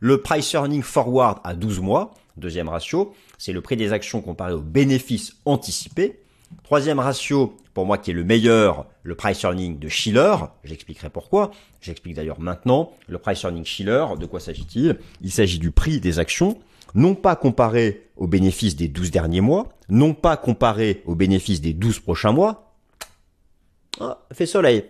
Le 0.00 0.22
price 0.22 0.54
earning 0.54 0.80
forward 0.80 1.38
à 1.44 1.54
12 1.54 1.80
mois, 1.80 2.14
Deuxième 2.38 2.68
ratio, 2.68 3.14
c'est 3.36 3.52
le 3.52 3.60
prix 3.60 3.76
des 3.76 3.92
actions 3.92 4.22
comparé 4.22 4.52
aux 4.52 4.60
bénéfices 4.60 5.36
anticipés. 5.44 6.20
Troisième 6.64 6.98
ratio, 6.98 7.56
pour 7.74 7.84
moi 7.84 7.98
qui 7.98 8.10
est 8.10 8.14
le 8.14 8.24
meilleur, 8.24 8.86
le 9.02 9.14
price 9.14 9.42
earning 9.42 9.78
de 9.78 9.88
Schiller. 9.88 10.36
J'expliquerai 10.64 11.10
pourquoi. 11.10 11.50
J'explique 11.82 12.14
d'ailleurs 12.14 12.40
maintenant. 12.40 12.92
Le 13.06 13.18
price 13.18 13.42
earning 13.42 13.64
Schiller, 13.64 14.04
de 14.18 14.26
quoi 14.26 14.40
s'agit-il? 14.40 14.98
Il, 15.22 15.30
s'agit 15.30 15.58
du 15.58 15.70
prix 15.70 16.00
des 16.00 16.18
actions, 16.18 16.58
non 16.94 17.14
pas 17.14 17.36
comparé 17.36 18.08
aux 18.16 18.26
bénéfices 18.26 18.76
des 18.76 18.88
12 18.88 19.10
derniers 19.10 19.40
mois, 19.40 19.68
non 19.88 20.14
pas 20.14 20.36
comparé 20.36 21.02
aux 21.06 21.14
bénéfices 21.14 21.60
des 21.60 21.72
12 21.72 22.00
prochains 22.00 22.32
mois. 22.32 22.74
Ah, 24.00 24.24
fait 24.32 24.46
soleil. 24.46 24.84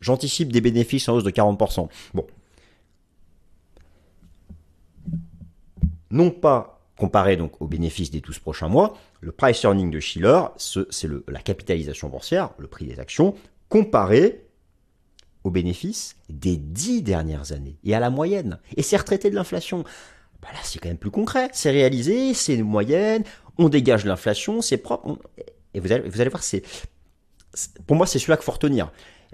J'anticipe 0.00 0.52
des 0.52 0.60
bénéfices 0.60 1.08
en 1.08 1.14
hausse 1.14 1.24
de 1.24 1.30
40%. 1.30 1.88
Bon. 2.14 2.26
Non 6.10 6.30
pas 6.30 6.72
Comparé 7.02 7.36
donc 7.36 7.60
aux 7.60 7.66
bénéfices 7.66 8.12
des 8.12 8.20
12 8.20 8.38
prochains 8.38 8.68
mois, 8.68 8.96
le 9.20 9.32
price 9.32 9.64
earning 9.64 9.90
de 9.90 9.98
Schiller, 9.98 10.42
c'est 10.56 11.08
la 11.26 11.40
capitalisation 11.40 12.08
boursière, 12.08 12.50
le 12.58 12.68
prix 12.68 12.86
des 12.86 13.00
actions, 13.00 13.34
comparé 13.68 14.46
aux 15.42 15.50
bénéfices 15.50 16.14
des 16.28 16.56
10 16.56 17.02
dernières 17.02 17.50
années 17.50 17.76
et 17.82 17.94
à 17.96 17.98
la 17.98 18.08
moyenne. 18.08 18.60
Et 18.76 18.82
c'est 18.82 18.96
retraité 18.96 19.30
de 19.30 19.34
l'inflation. 19.34 19.82
Bah 20.42 20.48
là, 20.52 20.58
c'est 20.62 20.78
quand 20.78 20.88
même 20.88 20.98
plus 20.98 21.10
concret. 21.10 21.48
C'est 21.52 21.70
réalisé, 21.70 22.34
c'est 22.34 22.54
une 22.54 22.64
moyenne, 22.64 23.22
on 23.58 23.68
dégage 23.68 24.04
l'inflation, 24.04 24.60
c'est 24.60 24.76
propre. 24.76 25.18
Et 25.74 25.80
vous 25.80 25.92
allez, 25.92 26.08
vous 26.08 26.20
allez 26.20 26.30
voir, 26.30 26.42
c'est, 26.42 26.62
pour 27.86 27.96
moi, 27.96 28.06
c'est 28.06 28.18
celui-là 28.18 28.36
qu'il 28.36 28.44
faut 28.44 28.52
retenir. 28.52 28.90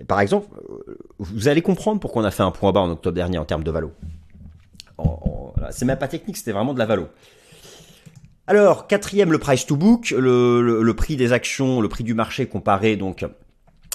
Par 0.06 0.20
exemple, 0.20 0.46
euh, 0.70 0.98
vous 1.18 1.48
allez 1.48 1.62
comprendre 1.62 1.98
pourquoi 1.98 2.22
on 2.22 2.24
a 2.24 2.30
fait 2.30 2.42
un 2.42 2.50
point 2.50 2.70
bas 2.72 2.80
en 2.80 2.90
octobre 2.90 3.14
dernier 3.14 3.38
en 3.38 3.44
termes 3.44 3.64
de 3.64 3.70
valo. 3.70 3.92
C'est 5.70 5.84
même 5.84 5.98
pas 5.98 6.08
technique, 6.08 6.36
c'était 6.36 6.52
vraiment 6.52 6.72
de 6.72 6.78
la 6.78 6.86
valo. 6.86 7.08
Alors, 8.46 8.86
quatrième, 8.86 9.30
le 9.30 9.38
price 9.38 9.66
to 9.66 9.76
book, 9.76 10.14
le, 10.16 10.92
prix 10.92 11.16
des 11.16 11.32
actions, 11.32 11.80
le 11.80 11.88
prix 11.88 12.04
du 12.04 12.14
marché 12.14 12.46
comparé 12.46 12.96
donc 12.96 13.24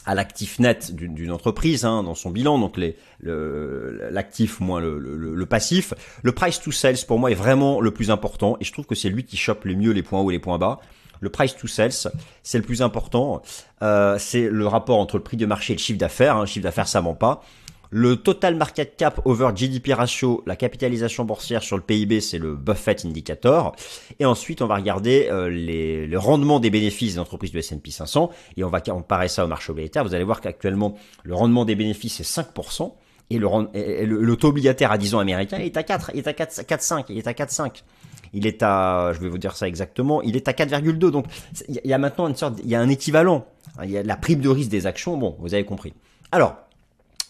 à 0.05 0.15
l'actif 0.15 0.60
net 0.60 0.93
d'une 0.95 1.31
entreprise 1.31 1.86
hein, 1.86 2.03
dans 2.03 2.15
son 2.15 2.29
bilan, 2.29 2.60
donc 2.60 2.79
l'actif 3.22 4.60
moins 4.60 4.81
le, 4.81 5.45
passif. 5.45 5.93
Le 6.24 6.31
price 6.31 6.60
to 6.62 6.72
sales 6.72 6.98
pour 7.07 7.19
moi 7.19 7.31
est 7.31 7.36
vraiment 7.36 7.81
le 7.81 7.91
plus 7.91 8.12
important 8.12 8.57
et 8.60 8.65
je 8.65 8.72
trouve 8.72 8.86
que 8.86 8.95
c'est 8.95 9.10
lui 9.10 9.24
qui 9.24 9.38
chope 9.38 9.65
le 9.65 9.75
mieux 9.75 9.91
les 9.91 10.03
points 10.03 10.19
hauts 10.19 10.31
et 10.31 10.33
les 10.33 10.39
points 10.39 10.57
bas. 10.57 10.79
Le 11.22 11.29
price 11.29 11.55
to 11.55 11.67
sales, 11.67 12.12
c'est 12.43 12.57
le 12.57 12.65
plus 12.65 12.81
important. 12.81 13.41
Euh, 13.81 14.17
c'est 14.19 14.50
le 14.50 14.67
rapport 14.67 15.00
entre 15.00 15.15
le 15.15 15.24
prix 15.24 15.38
de 15.38 15.45
marché 15.45 15.72
et 15.72 15.75
le 15.77 15.81
chiffre 15.81 15.98
d'affaires. 15.98 16.36
Hein. 16.36 16.41
Le 16.41 16.45
chiffre 16.48 16.63
d'affaires, 16.63 16.88
ça 16.88 17.01
ment 17.01 17.13
pas. 17.13 17.41
Le 17.95 18.15
total 18.15 18.55
market 18.55 18.95
cap 18.97 19.21
over 19.23 19.51
GDP 19.53 19.93
ratio, 19.93 20.41
la 20.47 20.55
capitalisation 20.55 21.25
boursière 21.25 21.62
sur 21.62 21.77
le 21.77 21.83
PIB, 21.83 22.21
c'est 22.21 22.39
le 22.39 22.55
Buffett 22.55 23.05
indicator. 23.05 23.75
Et 24.17 24.25
ensuite, 24.25 24.63
on 24.63 24.65
va 24.65 24.77
regarder 24.77 25.27
euh, 25.29 25.47
les, 25.47 26.07
le 26.07 26.17
rendement 26.17 26.59
des 26.59 26.71
bénéfices 26.71 27.13
des 27.13 27.19
entreprises 27.19 27.51
du 27.51 27.59
S&P 27.59 27.91
500 27.91 28.31
et 28.57 28.63
on 28.63 28.69
va 28.69 28.81
comparer 28.81 29.27
ça 29.27 29.45
au 29.45 29.47
marché 29.47 29.71
obligataire. 29.71 30.03
Vous 30.03 30.15
allez 30.15 30.23
voir 30.23 30.41
qu'actuellement, 30.41 30.95
le 31.21 31.35
rendement 31.35 31.65
des 31.65 31.75
bénéfices 31.75 32.19
est 32.19 32.23
5%. 32.23 32.93
Et 33.29 33.38
le, 33.38 33.47
le, 34.05 34.35
taux 34.38 34.47
obligataire 34.47 34.91
à 34.91 34.97
10 34.97 35.13
ans 35.13 35.19
américain 35.19 35.59
est 35.59 35.77
à 35.77 35.83
4, 35.83 36.12
il 36.15 36.19
est 36.21 36.27
à 36.27 36.33
4, 36.33 36.63
4,5, 36.63 37.05
il 37.09 37.19
est 37.19 37.27
à 37.27 37.33
4,5 37.33 37.83
il 38.33 38.47
est 38.47 38.63
à, 38.63 39.12
je 39.13 39.19
vais 39.19 39.29
vous 39.29 39.38
dire 39.38 39.55
ça 39.55 39.67
exactement, 39.67 40.23
il 40.23 40.35
est 40.35 40.47
à 40.47 40.53
4,2. 40.53 40.97
Donc 40.97 41.27
il 41.69 41.79
y 41.83 41.93
a 41.93 42.00
maintenant 42.00 42.27
une 42.27 42.35
sorte, 42.35 42.59
il 42.63 42.69
y 42.71 42.73
a 42.73 42.81
un 42.81 42.89
équivalent. 42.89 43.45
Il 43.83 43.91
y 43.91 44.00
a 44.00 44.03
la 44.03 44.17
prime 44.17 44.41
de 44.41 44.50
risque 44.50 44.71
des 44.71 44.88
actions. 44.88 45.15
Bon, 45.15 45.35
vous 45.39 45.53
avez 45.53 45.65
compris. 45.65 45.93
Alors, 46.31 46.57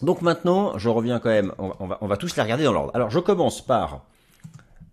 donc 0.04 0.22
maintenant, 0.22 0.78
je 0.78 0.88
reviens 0.88 1.18
quand 1.18 1.30
même, 1.30 1.52
on 1.58 2.06
va, 2.06 2.16
tous 2.16 2.36
les 2.36 2.42
regarder 2.42 2.64
dans 2.64 2.72
l'ordre. 2.72 2.92
Alors 2.94 3.10
je 3.10 3.18
commence 3.18 3.64
par, 3.64 4.04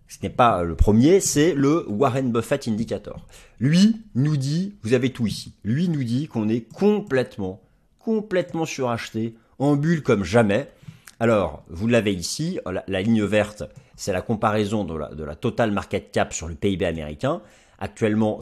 ce 0.07 0.17
n'est 0.23 0.29
pas 0.29 0.63
le 0.63 0.75
premier, 0.75 1.19
c'est 1.19 1.53
le 1.53 1.85
Warren 1.89 2.31
Buffett 2.31 2.67
Indicator. 2.67 3.25
Lui 3.59 4.01
nous 4.15 4.37
dit, 4.37 4.75
vous 4.83 4.93
avez 4.93 5.11
tout 5.11 5.27
ici, 5.27 5.53
lui 5.63 5.89
nous 5.89 6.03
dit 6.03 6.27
qu'on 6.27 6.49
est 6.49 6.61
complètement, 6.61 7.61
complètement 7.99 8.65
suracheté, 8.65 9.35
en 9.59 9.75
bulle 9.75 10.01
comme 10.01 10.23
jamais. 10.23 10.69
Alors, 11.19 11.63
vous 11.69 11.87
l'avez 11.87 12.13
ici, 12.13 12.59
la, 12.87 13.01
ligne 13.01 13.23
verte, 13.23 13.63
c'est 13.95 14.11
la 14.11 14.21
comparaison 14.21 14.83
de 14.83 14.95
la, 14.95 15.09
de 15.09 15.23
la 15.23 15.35
total 15.35 15.71
market 15.71 16.11
cap 16.11 16.33
sur 16.33 16.47
le 16.47 16.55
PIB 16.55 16.83
américain. 16.83 17.41
Actuellement, 17.83 18.39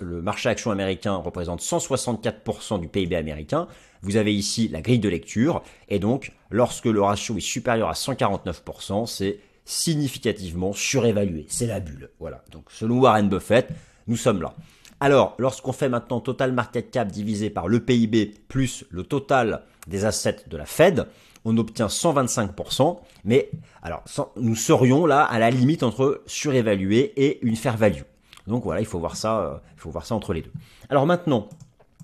le 0.00 0.20
marché 0.20 0.50
action 0.50 0.70
américain 0.70 1.14
représente 1.14 1.62
164% 1.62 2.78
du 2.78 2.88
PIB 2.88 3.16
américain. 3.16 3.66
Vous 4.02 4.16
avez 4.16 4.34
ici 4.34 4.68
la 4.68 4.82
grille 4.82 4.98
de 4.98 5.08
lecture 5.08 5.62
et 5.88 5.98
donc 5.98 6.32
lorsque 6.50 6.84
le 6.84 7.00
ratio 7.00 7.38
est 7.38 7.40
supérieur 7.40 7.88
à 7.88 7.94
149%, 7.94 9.06
c'est 9.06 9.38
significativement 9.64 10.74
surévalué. 10.74 11.46
C'est 11.48 11.66
la 11.66 11.80
bulle. 11.80 12.10
Voilà. 12.20 12.44
Donc 12.50 12.64
selon 12.68 13.00
Warren 13.00 13.30
Buffett, 13.30 13.70
nous 14.08 14.16
sommes 14.16 14.42
là. 14.42 14.54
Alors, 15.00 15.36
lorsqu'on 15.38 15.72
fait 15.72 15.88
maintenant 15.88 16.20
total 16.20 16.52
market 16.52 16.90
cap 16.90 17.08
divisé 17.08 17.48
par 17.48 17.68
le 17.68 17.80
PIB 17.80 18.34
plus 18.46 18.84
le 18.90 19.04
total 19.04 19.62
des 19.86 20.04
assets 20.04 20.44
de 20.48 20.56
la 20.58 20.66
Fed, 20.66 21.06
on 21.46 21.56
obtient 21.56 21.86
125%, 21.86 22.98
mais 23.24 23.50
alors 23.82 24.04
nous 24.36 24.54
serions 24.54 25.06
là 25.06 25.24
à 25.24 25.38
la 25.38 25.50
limite 25.50 25.82
entre 25.82 26.22
surévalué 26.26 27.14
et 27.16 27.38
une 27.42 27.56
fair 27.56 27.78
value. 27.78 28.02
Donc 28.46 28.64
voilà, 28.64 28.80
il 28.80 28.86
faut 28.86 28.98
voir 28.98 29.16
ça, 29.16 29.40
euh, 29.40 29.56
il 29.74 29.80
faut 29.80 29.90
voir 29.90 30.06
ça 30.06 30.14
entre 30.14 30.32
les 30.32 30.42
deux. 30.42 30.52
Alors 30.88 31.06
maintenant, 31.06 31.48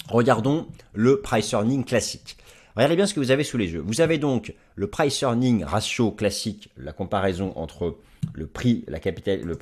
regardons 0.08 0.66
le 0.94 1.20
price 1.20 1.52
earning 1.52 1.84
classique. 1.84 2.36
Regardez 2.76 2.96
bien 2.96 3.06
ce 3.06 3.14
que 3.14 3.20
vous 3.20 3.30
avez 3.30 3.44
sous 3.44 3.58
les 3.58 3.72
yeux. 3.72 3.82
Vous 3.84 4.00
avez 4.00 4.18
donc 4.18 4.54
le 4.76 4.86
price 4.86 5.20
earning 5.22 5.64
ratio 5.64 6.12
classique, 6.12 6.70
la 6.76 6.92
comparaison 6.92 7.52
entre 7.56 7.98
le 8.34 8.46
prix, 8.46 8.84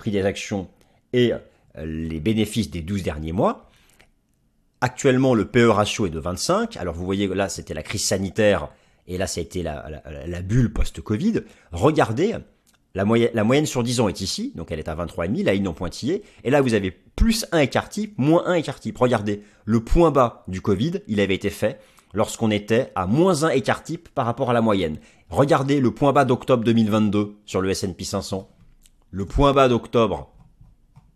des 0.06 0.24
actions 0.24 0.68
et 1.12 1.32
euh, 1.32 1.38
les 1.86 2.20
bénéfices 2.20 2.70
des 2.70 2.82
12 2.82 3.02
derniers 3.02 3.32
mois. 3.32 3.70
Actuellement, 4.82 5.34
le 5.34 5.46
PE 5.46 5.68
ratio 5.68 6.06
est 6.06 6.10
de 6.10 6.18
25. 6.18 6.76
Alors 6.76 6.94
vous 6.94 7.06
voyez, 7.06 7.26
là, 7.28 7.48
c'était 7.48 7.72
la 7.72 7.82
crise 7.82 8.04
sanitaire 8.04 8.68
et 9.06 9.16
là, 9.16 9.26
ça 9.26 9.40
a 9.40 9.42
été 9.42 9.62
la 9.62 10.42
bulle 10.42 10.72
post-Covid. 10.72 11.42
Regardez, 11.72 12.34
la 12.96 13.04
moyenne, 13.44 13.66
sur 13.66 13.82
10 13.82 14.00
ans 14.00 14.08
est 14.08 14.22
ici, 14.22 14.52
donc 14.54 14.72
elle 14.72 14.78
est 14.78 14.88
à 14.88 14.96
23,5, 14.96 15.44
la 15.44 15.52
ligne 15.52 15.68
en 15.68 15.74
pointillé. 15.74 16.22
Et 16.44 16.50
là, 16.50 16.62
vous 16.62 16.72
avez 16.72 16.90
plus 16.90 17.44
1 17.52 17.58
écart 17.58 17.90
type, 17.90 18.14
moins 18.16 18.44
1 18.46 18.54
écart 18.54 18.80
type. 18.80 18.96
Regardez, 18.96 19.42
le 19.66 19.80
point 19.84 20.10
bas 20.10 20.44
du 20.48 20.62
Covid, 20.62 21.02
il 21.06 21.20
avait 21.20 21.34
été 21.34 21.50
fait 21.50 21.78
lorsqu'on 22.14 22.50
était 22.50 22.92
à 22.94 23.06
moins 23.06 23.44
1 23.44 23.50
écart 23.50 23.82
type 23.82 24.08
par 24.08 24.24
rapport 24.24 24.48
à 24.48 24.54
la 24.54 24.62
moyenne. 24.62 24.96
Regardez 25.28 25.78
le 25.78 25.90
point 25.90 26.14
bas 26.14 26.24
d'octobre 26.24 26.64
2022 26.64 27.36
sur 27.44 27.60
le 27.60 27.68
S&P 27.68 28.02
500. 28.02 28.48
Le 29.10 29.26
point 29.26 29.52
bas 29.52 29.68
d'octobre, 29.68 30.30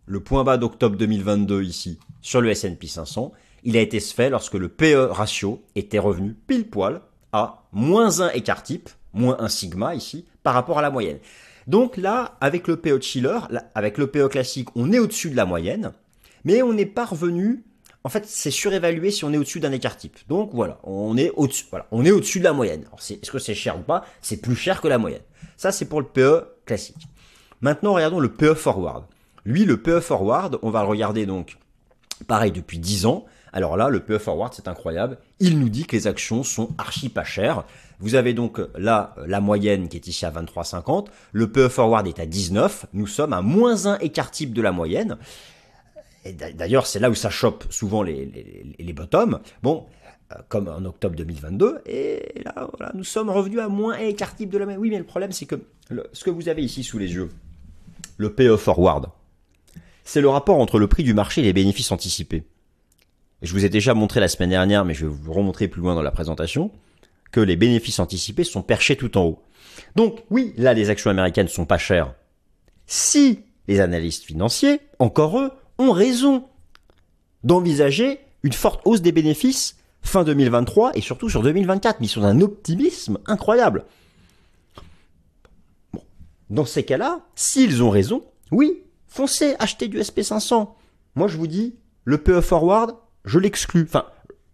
le 0.05 0.19
point 0.19 0.43
bas 0.43 0.57
d'octobre 0.57 0.97
2022 0.97 1.63
ici 1.63 1.97
sur 2.21 2.41
le 2.41 2.51
S&P 2.51 2.85
500, 2.85 3.31
il 3.63 3.75
a 3.75 3.81
été 3.81 3.99
fait 3.99 4.29
lorsque 4.29 4.53
le 4.53 4.69
PE 4.69 5.09
ratio 5.11 5.63
était 5.73 5.97
revenu 5.97 6.35
pile 6.45 6.69
poil 6.69 7.01
à 7.31 7.63
moins 7.71 8.21
1 8.21 8.29
écart 8.33 8.61
type, 8.61 8.89
moins 9.13 9.37
1 9.39 9.49
sigma 9.49 9.95
ici, 9.95 10.25
par 10.43 10.53
rapport 10.53 10.77
à 10.77 10.83
la 10.83 10.91
moyenne. 10.91 11.17
Donc 11.67 11.97
là, 11.97 12.37
avec 12.41 12.67
le 12.67 12.77
PO 12.77 12.99
chiller, 12.99 13.39
avec 13.75 13.97
le 13.97 14.07
PO 14.07 14.29
classique, 14.29 14.69
on 14.75 14.91
est 14.91 14.99
au-dessus 14.99 15.29
de 15.29 15.35
la 15.35 15.45
moyenne, 15.45 15.91
mais 16.43 16.61
on 16.61 16.73
n'est 16.73 16.85
pas 16.85 17.05
revenu. 17.05 17.63
En 18.03 18.09
fait, 18.09 18.25
c'est 18.25 18.51
surévalué 18.51 19.11
si 19.11 19.25
on 19.25 19.33
est 19.33 19.37
au-dessus 19.37 19.59
d'un 19.59 19.71
écart 19.71 19.95
type. 19.95 20.17
Donc 20.27 20.51
voilà, 20.53 20.79
on 20.83 21.17
est 21.17 21.31
au-dessus. 21.35 21.65
Voilà, 21.69 21.85
on 21.91 22.03
est 22.03 22.11
au-dessus 22.11 22.39
de 22.39 22.45
la 22.45 22.53
moyenne. 22.53 22.85
Est-ce 22.97 23.31
que 23.31 23.39
c'est 23.39 23.53
cher 23.53 23.77
ou 23.77 23.83
pas? 23.83 24.05
C'est 24.21 24.37
plus 24.37 24.55
cher 24.55 24.81
que 24.81 24.87
la 24.87 24.97
moyenne. 24.97 25.21
Ça, 25.55 25.71
c'est 25.71 25.85
pour 25.85 26.01
le 26.01 26.07
PE 26.07 26.47
classique. 26.65 27.07
Maintenant, 27.61 27.93
regardons 27.93 28.19
le 28.19 28.31
PE 28.33 28.55
forward. 28.55 29.05
Lui, 29.45 29.65
le 29.65 29.77
PE 29.77 29.99
forward, 29.99 30.57
on 30.63 30.71
va 30.71 30.81
le 30.81 30.87
regarder 30.87 31.25
donc 31.27 31.57
Pareil 32.27 32.51
depuis 32.51 32.79
10 32.79 33.05
ans. 33.05 33.25
Alors 33.53 33.75
là, 33.75 33.89
le 33.89 33.99
PE 33.99 34.17
Forward, 34.17 34.53
c'est 34.53 34.67
incroyable. 34.67 35.17
Il 35.39 35.59
nous 35.59 35.69
dit 35.69 35.85
que 35.85 35.95
les 35.95 36.07
actions 36.07 36.43
sont 36.43 36.69
archi 36.77 37.09
pas 37.09 37.23
chères. 37.23 37.65
Vous 37.99 38.15
avez 38.15 38.33
donc 38.33 38.59
là 38.77 39.13
la 39.25 39.41
moyenne 39.41 39.89
qui 39.89 39.97
est 39.97 40.07
ici 40.07 40.25
à 40.25 40.31
23,50. 40.31 41.07
Le 41.33 41.51
PE 41.51 41.67
Forward 41.67 42.07
est 42.07 42.19
à 42.19 42.25
19. 42.25 42.87
Nous 42.93 43.07
sommes 43.07 43.33
à 43.33 43.41
moins 43.41 43.85
1 43.85 43.99
écart 43.99 44.31
type 44.31 44.53
de 44.53 44.61
la 44.61 44.71
moyenne. 44.71 45.17
D'ailleurs, 46.53 46.85
c'est 46.85 46.99
là 46.99 47.09
où 47.09 47.15
ça 47.15 47.29
chope 47.29 47.65
souvent 47.71 48.03
les, 48.03 48.75
les, 48.77 48.93
bottoms. 48.93 49.39
Bon, 49.63 49.87
euh, 50.31 50.35
comme 50.49 50.67
en 50.67 50.85
octobre 50.85 51.15
2022. 51.15 51.81
Et 51.87 52.41
là, 52.45 52.69
nous 52.93 53.03
sommes 53.03 53.29
revenus 53.29 53.59
à 53.59 53.67
moins 53.67 53.95
1 53.95 53.97
écart 53.99 54.35
type 54.35 54.49
de 54.49 54.57
la 54.57 54.65
moyenne. 54.65 54.81
Oui, 54.81 54.89
mais 54.91 54.99
le 54.99 55.03
problème, 55.03 55.31
c'est 55.31 55.45
que 55.45 55.55
ce 56.13 56.23
que 56.23 56.29
vous 56.29 56.47
avez 56.47 56.63
ici 56.63 56.83
sous 56.83 56.99
les 56.99 57.13
yeux, 57.13 57.29
le 58.17 58.33
PE 58.33 58.55
Forward, 58.57 59.07
c'est 60.03 60.21
le 60.21 60.29
rapport 60.29 60.59
entre 60.59 60.79
le 60.79 60.87
prix 60.87 61.03
du 61.03 61.13
marché 61.13 61.41
et 61.41 61.43
les 61.43 61.53
bénéfices 61.53 61.91
anticipés. 61.91 62.43
Je 63.41 63.53
vous 63.53 63.65
ai 63.65 63.69
déjà 63.69 63.93
montré 63.93 64.19
la 64.19 64.27
semaine 64.27 64.51
dernière, 64.51 64.85
mais 64.85 64.93
je 64.93 65.05
vais 65.05 65.13
vous 65.13 65.33
remontrer 65.33 65.67
plus 65.67 65.81
loin 65.81 65.95
dans 65.95 66.01
la 66.01 66.11
présentation, 66.11 66.71
que 67.31 67.39
les 67.39 67.55
bénéfices 67.55 67.99
anticipés 67.99 68.43
sont 68.43 68.61
perchés 68.61 68.95
tout 68.95 69.17
en 69.17 69.23
haut. 69.23 69.41
Donc 69.95 70.23
oui, 70.29 70.53
là 70.57 70.73
les 70.73 70.89
actions 70.89 71.09
américaines 71.09 71.47
sont 71.47 71.65
pas 71.65 71.77
chères. 71.77 72.13
Si 72.85 73.39
les 73.67 73.79
analystes 73.79 74.25
financiers, 74.25 74.79
encore 74.99 75.39
eux, 75.39 75.51
ont 75.77 75.91
raison 75.91 76.45
d'envisager 77.43 78.19
une 78.43 78.53
forte 78.53 78.81
hausse 78.85 79.01
des 79.01 79.11
bénéfices 79.11 79.77
fin 80.01 80.23
2023 80.23 80.91
et 80.95 81.01
surtout 81.01 81.29
sur 81.29 81.41
2024, 81.41 81.99
mais 81.99 82.07
ils 82.07 82.09
sont 82.09 82.21
d'un 82.21 82.41
optimisme 82.41 83.17
incroyable. 83.25 83.85
Bon. 85.93 86.03
Dans 86.49 86.65
ces 86.65 86.83
cas-là, 86.83 87.21
s'ils 87.35 87.81
ont 87.81 87.89
raison, 87.89 88.23
oui, 88.51 88.83
foncez, 89.07 89.55
achetez 89.59 89.87
du 89.87 89.99
SP500. 89.99 90.69
Moi 91.15 91.27
je 91.27 91.37
vous 91.37 91.47
dis, 91.47 91.75
le 92.03 92.17
PE 92.17 92.41
Forward, 92.41 92.95
je 93.25 93.39
l'exclus. 93.39 93.83
Enfin, 93.83 94.05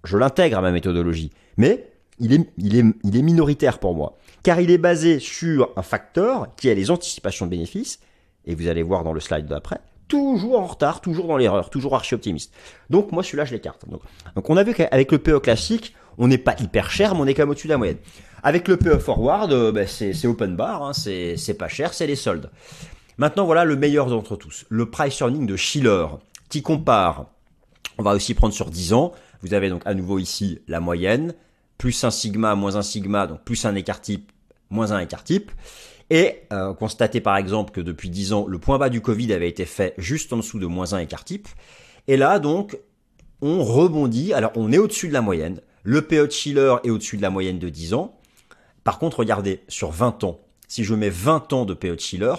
je 0.03 0.17
l'intègre 0.17 0.57
à 0.57 0.61
ma 0.61 0.71
méthodologie. 0.71 1.31
Mais 1.57 1.91
il 2.19 2.33
est, 2.33 2.49
il, 2.57 2.77
est, 2.77 2.85
il 3.03 3.17
est 3.17 3.21
minoritaire 3.21 3.79
pour 3.79 3.95
moi. 3.95 4.17
Car 4.43 4.59
il 4.61 4.71
est 4.71 4.77
basé 4.77 5.19
sur 5.19 5.71
un 5.75 5.81
facteur 5.81 6.55
qui 6.55 6.67
est 6.69 6.75
les 6.75 6.91
anticipations 6.91 7.45
de 7.45 7.51
bénéfices. 7.51 7.99
Et 8.45 8.55
vous 8.55 8.67
allez 8.67 8.83
voir 8.83 9.03
dans 9.03 9.11
le 9.11 9.19
slide 9.19 9.45
d'après, 9.45 9.79
toujours 10.07 10.59
en 10.59 10.65
retard, 10.65 11.01
toujours 11.01 11.27
dans 11.27 11.35
l'erreur, 11.35 11.69
toujours 11.69 11.95
archi 11.95 12.15
optimiste. 12.15 12.53
Donc 12.89 13.11
moi 13.11 13.23
celui-là 13.23 13.43
je 13.43 13.51
l'écarte. 13.51 13.83
Donc, 13.89 14.49
on 14.49 14.55
a 14.55 14.63
vu 14.63 14.73
qu'avec 14.73 15.11
le 15.11 15.17
PE 15.17 15.39
classique, 15.39 15.95
on 16.17 16.29
n'est 16.29 16.37
pas 16.37 16.55
hyper 16.59 16.89
cher, 16.89 17.13
mais 17.13 17.21
on 17.21 17.27
est 17.27 17.33
quand 17.33 17.41
même 17.43 17.49
au-dessus 17.49 17.67
de 17.67 17.73
la 17.73 17.77
moyenne. 17.77 17.97
Avec 18.43 18.69
le 18.69 18.77
PE 18.77 18.99
forward, 18.99 19.71
ben, 19.73 19.85
c'est 19.85 20.25
open 20.25 20.55
bar, 20.55 20.83
hein, 20.83 20.93
c'est 20.93 21.57
pas 21.57 21.67
cher, 21.67 21.93
c'est 21.93 22.07
les 22.07 22.15
soldes. 22.15 22.49
Maintenant 23.17 23.45
voilà 23.45 23.65
le 23.65 23.75
meilleur 23.75 24.05
d'entre 24.05 24.37
tous, 24.37 24.65
le 24.69 24.89
price 24.89 25.19
earning 25.19 25.45
de 25.45 25.55
Schiller, 25.57 26.05
qui 26.49 26.61
compare 26.61 27.25
on 27.97 28.03
va 28.03 28.13
aussi 28.13 28.33
prendre 28.33 28.53
sur 28.53 28.69
10 28.69 28.93
ans. 28.93 29.13
Vous 29.41 29.53
avez 29.53 29.69
donc 29.69 29.81
à 29.85 29.93
nouveau 29.93 30.19
ici 30.19 30.59
la 30.67 30.79
moyenne, 30.79 31.33
plus 31.77 32.03
un 32.03 32.11
sigma, 32.11 32.55
moins 32.55 32.75
un 32.75 32.81
sigma, 32.81 33.27
donc 33.27 33.43
plus 33.43 33.65
un 33.65 33.75
écart 33.75 34.01
type, 34.01 34.31
moins 34.69 34.91
un 34.91 34.99
écart 34.99 35.23
type. 35.23 35.51
Et 36.09 36.43
euh, 36.53 36.73
constatez 36.73 37.21
par 37.21 37.37
exemple 37.37 37.71
que 37.71 37.81
depuis 37.81 38.09
10 38.09 38.33
ans, 38.33 38.45
le 38.47 38.59
point 38.59 38.77
bas 38.77 38.89
du 38.89 39.01
Covid 39.01 39.33
avait 39.33 39.49
été 39.49 39.65
fait 39.65 39.93
juste 39.97 40.31
en 40.31 40.37
dessous 40.37 40.59
de 40.59 40.65
moins 40.65 40.93
un 40.93 40.99
écart 40.99 41.23
type. 41.23 41.47
Et 42.07 42.17
là 42.17 42.39
donc, 42.39 42.77
on 43.41 43.63
rebondit. 43.63 44.33
Alors 44.33 44.51
on 44.55 44.71
est 44.71 44.77
au-dessus 44.77 45.09
de 45.09 45.13
la 45.13 45.21
moyenne. 45.21 45.61
Le 45.83 46.01
PE 46.01 46.27
de 46.27 46.31
Schiller 46.31 46.75
est 46.83 46.89
au-dessus 46.89 47.17
de 47.17 47.21
la 47.21 47.29
moyenne 47.29 47.59
de 47.59 47.69
10 47.69 47.93
ans. 47.93 48.19
Par 48.83 48.99
contre, 48.99 49.19
regardez, 49.19 49.63
sur 49.67 49.91
20 49.91 50.23
ans, 50.23 50.39
si 50.67 50.83
je 50.83 50.95
mets 50.95 51.09
20 51.09 51.53
ans 51.53 51.65
de 51.65 51.73
PE 51.73 51.95
de 51.95 51.99
Schiller, 51.99 52.33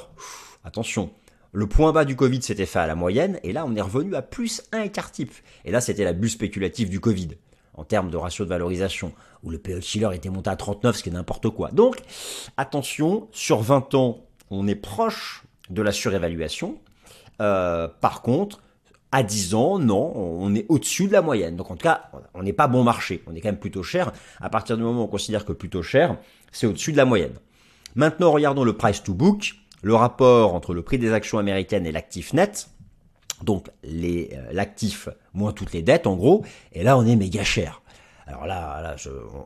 attention, 0.65 1.11
le 1.59 1.67
point 1.67 1.91
bas 1.91 2.05
du 2.05 2.15
Covid 2.15 2.41
s'était 2.41 2.67
fait 2.67 2.79
à 2.79 2.87
la 2.87 2.95
moyenne, 2.95 3.41
et 3.43 3.53
là 3.53 3.65
on 3.67 3.75
est 3.75 3.81
revenu 3.81 4.15
à 4.15 4.23
plus 4.23 4.63
un 4.71 4.83
écart 4.83 5.11
type. 5.11 5.33
Et 5.65 5.73
là 5.73 5.81
c'était 5.81 6.05
la 6.05 6.13
bulle 6.13 6.31
spéculative 6.31 6.89
du 6.89 7.01
Covid, 7.01 7.31
en 7.75 7.83
termes 7.83 8.11
de 8.11 8.17
ratio 8.17 8.45
de 8.45 8.51
valorisation, 8.51 9.13
où 9.43 9.51
le 9.51 9.59
PE 9.59 9.81
Schiller 9.81 10.11
était 10.15 10.31
monté 10.31 10.51
à 10.51 10.55
39, 10.55 10.97
ce 10.97 11.03
qui 11.03 11.09
est 11.09 11.13
n'importe 11.13 11.51
quoi. 11.51 11.73
Donc, 11.73 11.97
attention, 12.57 13.27
sur 13.33 13.61
20 13.61 13.97
ans, 13.97 14.25
on 14.51 14.69
est 14.69 14.77
proche 14.77 15.43
de 15.69 15.83
la 15.83 15.91
surévaluation. 15.91 16.79
Euh, 17.41 17.89
par 18.01 18.23
contre, 18.23 18.63
à 19.11 19.25
10 19.25 19.55
ans, 19.57 19.81
non, 19.81 20.13
on 20.15 20.55
est 20.55 20.65
au-dessus 20.69 21.09
de 21.09 21.13
la 21.13 21.23
moyenne. 21.23 21.57
Donc 21.57 21.73
en 21.73 21.75
tout 21.75 21.83
cas, 21.83 22.13
on 22.35 22.45
n'est 22.45 22.53
pas 22.53 22.69
bon 22.69 22.85
marché, 22.85 23.25
on 23.27 23.35
est 23.35 23.41
quand 23.41 23.49
même 23.49 23.59
plutôt 23.59 23.83
cher. 23.83 24.13
À 24.41 24.49
partir 24.49 24.77
du 24.77 24.85
moment 24.85 25.01
où 25.01 25.05
on 25.07 25.09
considère 25.09 25.45
que 25.45 25.53
plutôt 25.53 25.83
cher, 25.83 26.19
c'est 26.53 26.69
au-dessus 26.69 26.93
de 26.93 26.99
la 26.99 27.05
moyenne. 27.05 27.35
Maintenant, 27.97 28.31
regardons 28.31 28.63
le 28.63 28.77
price 28.77 29.03
to 29.03 29.13
book 29.13 29.57
le 29.83 29.95
rapport 29.95 30.55
entre 30.55 30.75
le 30.75 30.83
prix 30.83 30.99
des 30.99 31.13
actions 31.13 31.39
américaines 31.39 31.87
et 31.87 31.93
l'actif 31.93 32.33
net, 32.33 32.69
donc 33.43 33.69
euh, 33.85 34.27
l'actif 34.53 35.09
moins 35.33 35.53
toutes 35.53 35.73
les 35.73 35.83
dettes 35.83 36.07
en 36.07 36.17
gros, 36.17 36.45
et 36.73 36.83
là 36.83 36.99
on 36.99 37.07
est 37.07 37.17
méga 37.17 37.45
cher. 37.45 37.83
Alors 38.27 38.47
là, 38.47 38.97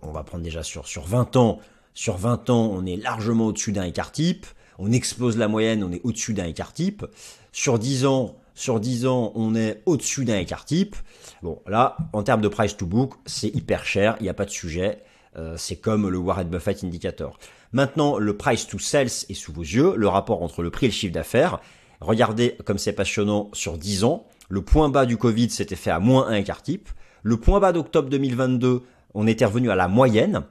on 0.03 0.11
va 0.11 0.25
prendre 0.25 0.43
déjà 0.43 0.65
sur, 0.65 0.89
sur 0.89 1.05
20 1.05 1.37
ans, 1.37 1.61
sur 1.95 2.17
20 2.17 2.51
ans 2.51 2.71
on 2.73 2.85
est 2.85 2.97
largement 2.97 3.47
au-dessus 3.47 3.73
d'un 3.73 3.85
écart 3.85 4.13
type, 4.13 4.47
on 4.79 4.91
explose 4.91 5.37
la 5.37 5.49
moyenne, 5.49 5.85
on 5.85 5.93
est 5.93 6.01
au-dessus 6.03 6.35
d'un 6.35 6.47
écart 6.47 6.73
type, 6.73 7.07
sur 7.53 7.79
10 7.79 8.07
ans, 8.07 8.37
sur 8.55 8.81
10 8.81 9.07
ans 9.07 9.33
on 9.35 9.55
est 9.55 9.83
au-dessus 9.87 10.25
d'un 10.25 10.39
écart 10.39 10.65
type. 10.65 10.97
Bon 11.43 11.61
là, 11.67 11.97
en 12.13 12.23
termes 12.23 12.41
de 12.41 12.49
price 12.49 12.77
to 12.77 12.87
book, 12.87 13.15
c'est 13.27 13.49
hyper 13.49 13.85
cher, 13.85 14.17
il 14.21 14.25
n'y 14.25 14.29
a 14.29 14.35
pas 14.35 14.47
de 14.47 14.51
sujet. 14.51 15.01
Euh, 15.37 15.57
c'est 15.57 15.77
comme 15.77 16.09
le 16.09 16.19
Warren 16.19 16.49
Buffett 16.49 16.85
Indicator. 16.85 17.39
Maintenant, 17.73 18.19
le 18.19 18.37
price 18.37 18.67
to 18.67 18.79
sales 18.79 19.07
est 19.07 19.35
sous 19.35 19.53
vos 19.53 19.63
yeux, 19.63 19.95
le 19.97 20.09
rapport 20.09 20.43
entre 20.43 20.63
le 20.63 20.71
prix 20.71 20.87
et 20.87 20.89
le 20.91 20.95
chiffre 20.95 21.13
d'affaires. 21.13 21.61
Regardez 22.01 22.57
comme 22.65 22.79
c'est 22.79 22.93
passionnant 22.93 23.51
sur 23.53 23.79
10 23.79 24.05
ans. 24.05 24.27
Le 24.49 24.63
point 24.63 24.89
bas 24.89 25.07
du 25.07 25.17
Covid 25.17 25.51
s'était 25.51 25.77
fait 25.77 25.91
à 25.91 25.99
moins 25.99 26.29
1 26.29 26.35
écart 26.35 26.63
type. 26.63 26.89
Le 27.23 27.37
point 27.37 27.61
bas 27.61 27.73
d'octobre 27.73 28.11
2022, 28.11 28.83
on 29.15 29.27
était 29.27 29.45
revenu 29.45 29.71
à 29.71 29.75
la 29.75 29.89
moyenne 29.89 30.43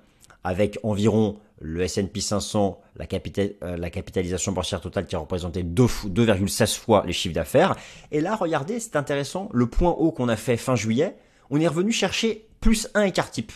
avec 0.43 0.79
environ 0.83 1.37
le 1.59 1.81
S&P 1.81 2.19
500, 2.19 2.81
la, 2.95 3.05
euh, 3.37 3.77
la, 3.77 3.89
capitalisation 3.91 4.51
boursière 4.51 4.81
totale 4.81 5.05
qui 5.05 5.15
représentait 5.15 5.61
2,16 5.61 6.79
fois 6.79 7.03
les 7.05 7.13
chiffres 7.13 7.35
d'affaires. 7.35 7.75
Et 8.11 8.19
là, 8.19 8.35
regardez, 8.35 8.79
c'est 8.79 8.95
intéressant, 8.95 9.49
le 9.53 9.67
point 9.67 9.91
haut 9.91 10.11
qu'on 10.11 10.27
a 10.27 10.35
fait 10.35 10.57
fin 10.57 10.75
juillet, 10.75 11.15
on 11.51 11.59
est 11.59 11.67
revenu 11.67 11.91
chercher 11.91 12.47
plus 12.61 12.89
1 12.95 13.03
écart 13.03 13.29
type 13.29 13.51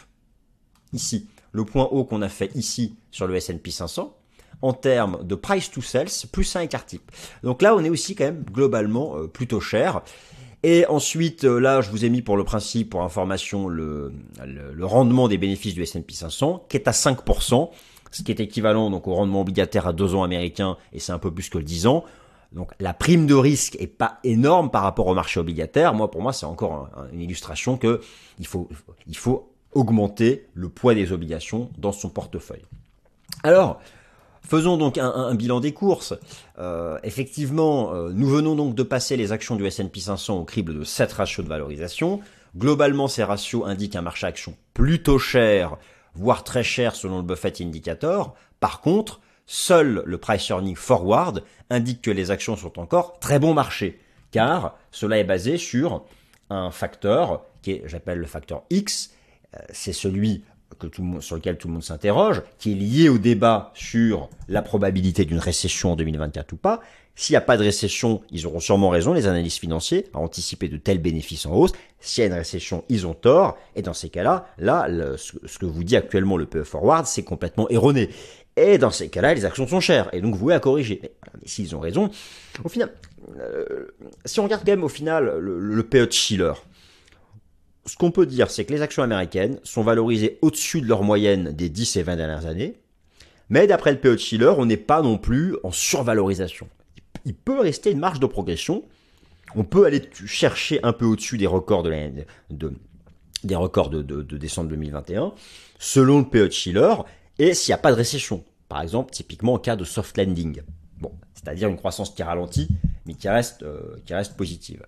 ici, 0.93 1.27
le 1.55 1.63
point 1.63 1.85
haut 1.85 2.03
qu'on 2.03 2.21
a 2.21 2.27
fait 2.27 2.51
ici 2.53 2.97
sur 3.11 3.27
le 3.27 3.35
S&P 3.35 3.71
500, 3.71 4.13
en 4.61 4.73
termes 4.73 5.23
de 5.23 5.35
price 5.35 5.71
to 5.71 5.81
sales, 5.81 6.09
plus 6.31 6.55
un 6.55 6.61
écart 6.61 6.85
type. 6.85 7.11
Donc 7.43 7.61
là, 7.61 7.73
on 7.75 7.83
est 7.83 7.89
aussi 7.89 8.13
quand 8.13 8.25
même 8.25 8.43
globalement 8.43 9.17
euh, 9.17 9.27
plutôt 9.27 9.61
cher. 9.61 10.01
Et 10.63 10.85
ensuite, 10.87 11.45
euh, 11.45 11.59
là, 11.59 11.79
je 11.79 11.91
vous 11.91 12.03
ai 12.03 12.09
mis 12.09 12.21
pour 12.21 12.35
le 12.35 12.43
principe, 12.43 12.89
pour 12.89 13.03
information, 13.03 13.69
le, 13.69 14.11
rendement 14.81 15.29
des 15.29 15.37
bénéfices 15.37 15.75
du 15.75 15.83
S&P 15.83 16.13
500, 16.13 16.65
qui 16.67 16.75
est 16.75 16.89
à 16.89 16.91
5%, 16.91 17.69
ce 18.11 18.23
qui 18.23 18.31
est 18.31 18.39
équivalent 18.41 18.89
donc 18.89 19.07
au 19.07 19.13
rendement 19.13 19.41
obligataire 19.41 19.87
à 19.87 19.93
2 19.93 20.13
ans 20.15 20.23
américain, 20.23 20.75
et 20.91 20.99
c'est 20.99 21.13
un 21.13 21.19
peu 21.19 21.31
plus 21.33 21.49
que 21.49 21.57
le 21.57 21.63
10 21.63 21.87
ans. 21.87 22.03
Donc 22.51 22.71
la 22.79 22.93
prime 22.93 23.27
de 23.27 23.33
risque 23.33 23.77
est 23.79 23.87
pas 23.87 24.19
énorme 24.25 24.71
par 24.71 24.83
rapport 24.83 25.07
au 25.07 25.13
marché 25.13 25.39
obligataire. 25.39 25.93
Moi, 25.93 26.11
pour 26.11 26.21
moi, 26.21 26.33
c'est 26.33 26.45
encore 26.45 26.89
une 27.13 27.21
illustration 27.21 27.77
que 27.77 28.01
il 28.39 28.47
faut, 28.47 28.69
il 29.07 29.17
faut 29.17 29.54
augmenter 29.75 30.47
le 30.53 30.69
poids 30.69 30.95
des 30.95 31.11
obligations 31.11 31.69
dans 31.77 31.91
son 31.91 32.09
portefeuille. 32.09 32.65
Alors, 33.43 33.79
faisons 34.41 34.77
donc 34.77 34.97
un, 34.97 35.35
bilan 35.35 35.59
des 35.59 35.73
courses. 35.73 36.13
Euh, 36.57 36.97
effectivement, 37.03 37.93
euh, 37.93 38.11
nous 38.13 38.27
venons 38.27 38.55
donc 38.55 38.73
de 38.73 38.83
passer 38.83 39.17
les 39.17 39.31
actions 39.31 39.55
du 39.55 39.65
S&P 39.65 39.99
500 39.99 40.39
au 40.39 40.43
crible 40.45 40.73
de 40.79 40.83
7 40.83 41.11
ratios 41.13 41.43
de 41.43 41.49
valorisation. 41.49 42.21
Globalement, 42.57 43.07
ces 43.07 43.23
ratios 43.23 43.65
indiquent 43.65 43.95
un 43.95 44.01
marché 44.01 44.25
action 44.25 44.55
plutôt 44.73 45.19
cher, 45.19 45.77
voire 46.15 46.43
très 46.43 46.63
cher 46.63 46.95
selon 46.95 47.17
le 47.17 47.23
Buffett 47.23 47.59
Indicator. 47.61 48.33
Par 48.59 48.81
contre, 48.81 49.19
seul 49.45 50.03
le 50.05 50.17
price 50.17 50.49
earning 50.49 50.75
forward 50.75 51.43
indique 51.69 52.01
que 52.01 52.11
les 52.11 52.31
actions 52.31 52.55
sont 52.55 52.79
encore 52.79 53.19
très 53.19 53.39
bon 53.39 53.53
marché, 53.53 53.99
car 54.31 54.77
cela 54.91 55.19
est 55.19 55.23
basé 55.23 55.57
sur 55.57 56.05
un 56.49 56.71
facteur 56.71 57.43
qui 57.61 57.71
est, 57.71 57.83
j'appelle 57.85 58.19
le 58.19 58.25
facteur 58.25 58.63
X, 58.69 59.14
c'est 59.71 59.93
celui 59.93 60.43
que 60.79 60.87
tout 60.87 61.21
sur 61.21 61.35
lequel 61.35 61.57
tout 61.57 61.67
le 61.67 61.73
monde 61.73 61.83
s'interroge, 61.83 62.41
qui 62.59 62.71
est 62.71 62.75
lié 62.75 63.09
au 63.09 63.17
débat 63.17 63.71
sur 63.75 64.29
la 64.47 64.61
probabilité 64.61 65.25
d'une 65.25 65.39
récession 65.39 65.93
en 65.93 65.95
2024 65.95 66.53
ou 66.53 66.57
pas. 66.57 66.81
S'il 67.17 67.33
n'y 67.33 67.37
a 67.37 67.41
pas 67.41 67.55
de 67.55 67.63
récession, 67.63 68.21
ils 68.29 68.45
auront 68.45 68.59
sûrement 68.59 68.89
raison, 68.89 69.13
les 69.13 69.25
analystes 69.25 69.59
financiers, 69.59 70.07
à 70.13 70.19
anticiper 70.19 70.67
de 70.67 70.75
tels 70.75 70.97
bénéfices 70.97 71.45
en 71.45 71.53
hausse. 71.53 71.71
S'il 72.01 72.23
y 72.23 72.25
a 72.25 72.27
une 72.27 72.33
récession, 72.33 72.83
ils 72.89 73.07
ont 73.07 73.13
tort. 73.13 73.57
Et 73.75 73.81
dans 73.81 73.93
ces 73.93 74.09
cas-là, 74.09 74.47
là, 74.57 74.87
ce 75.17 75.57
que 75.57 75.65
vous 75.65 75.85
dit 75.85 75.95
actuellement 75.95 76.35
le 76.35 76.45
PE 76.45 76.63
Forward, 76.63 77.05
c'est 77.05 77.23
complètement 77.23 77.69
erroné. 77.69 78.09
Et 78.57 78.77
dans 78.77 78.91
ces 78.91 79.07
cas-là, 79.07 79.33
les 79.33 79.45
actions 79.45 79.65
sont 79.65 79.79
chères. 79.79 80.09
Et 80.13 80.19
donc, 80.19 80.35
vous 80.35 80.49
à 80.49 80.59
corriger. 80.59 80.99
Mais, 81.01 81.11
s'ils 81.45 81.73
ont 81.73 81.79
raison, 81.79 82.09
au 82.63 82.69
final, 82.69 82.91
euh, 83.39 83.87
si 84.25 84.41
on 84.41 84.43
regarde 84.43 84.63
quand 84.65 84.71
même 84.71 84.83
au 84.83 84.89
final 84.89 85.39
le, 85.39 85.59
le 85.59 85.83
PE 85.83 86.07
de 86.07 86.11
Schiller, 86.11 86.53
ce 87.85 87.95
qu'on 87.97 88.11
peut 88.11 88.25
dire, 88.25 88.49
c'est 88.49 88.65
que 88.65 88.73
les 88.73 88.81
actions 88.81 89.03
américaines 89.03 89.59
sont 89.63 89.83
valorisées 89.83 90.39
au-dessus 90.41 90.81
de 90.81 90.87
leur 90.87 91.03
moyenne 91.03 91.51
des 91.51 91.69
10 91.69 91.97
et 91.97 92.03
20 92.03 92.15
dernières 92.15 92.45
années. 92.47 92.75
Mais 93.49 93.67
d'après 93.67 93.91
le 93.91 93.99
PE 93.99 94.13
de 94.13 94.17
Schiller, 94.17 94.53
on 94.57 94.65
n'est 94.65 94.77
pas 94.77 95.01
non 95.01 95.17
plus 95.17 95.55
en 95.63 95.71
survalorisation. 95.71 96.67
Il 97.25 97.35
peut 97.35 97.59
rester 97.59 97.91
une 97.91 97.99
marge 97.99 98.19
de 98.19 98.25
progression. 98.25 98.83
on 99.55 99.63
peut 99.63 99.85
aller 99.85 100.01
chercher 100.25 100.79
un 100.83 100.93
peu 100.93 101.05
au-dessus 101.05 101.37
des 101.37 101.47
records 101.47 101.83
de, 101.83 102.23
décembre 104.37 104.69
2021, 104.69 105.33
selon 105.77 106.19
le 106.19 106.25
PE 106.25 106.47
de 106.47 106.51
Schiller, 106.51 106.93
et 107.37 107.53
s'il 107.53 107.71
n'y 107.71 107.75
a 107.75 107.79
pas 107.79 107.91
de 107.91 107.97
récession. 107.97 108.43
Par 108.67 108.81
exemple, 108.81 109.11
typiquement 109.11 109.53
en 109.53 109.59
cas 109.59 109.75
de 109.75 109.83
soft 109.83 110.17
landing. 110.17 110.61
Bon, 110.99 111.11
c'est-à-dire 111.35 111.69
une 111.69 111.77
croissance 111.77 112.09
qui 112.09 112.23
ralentit, 112.23 112.67
mais 113.05 113.13
qui 113.13 113.29
reste, 113.29 113.61
euh, 113.61 113.97
qui 114.05 114.15
reste 114.15 114.35
positive. 114.35 114.83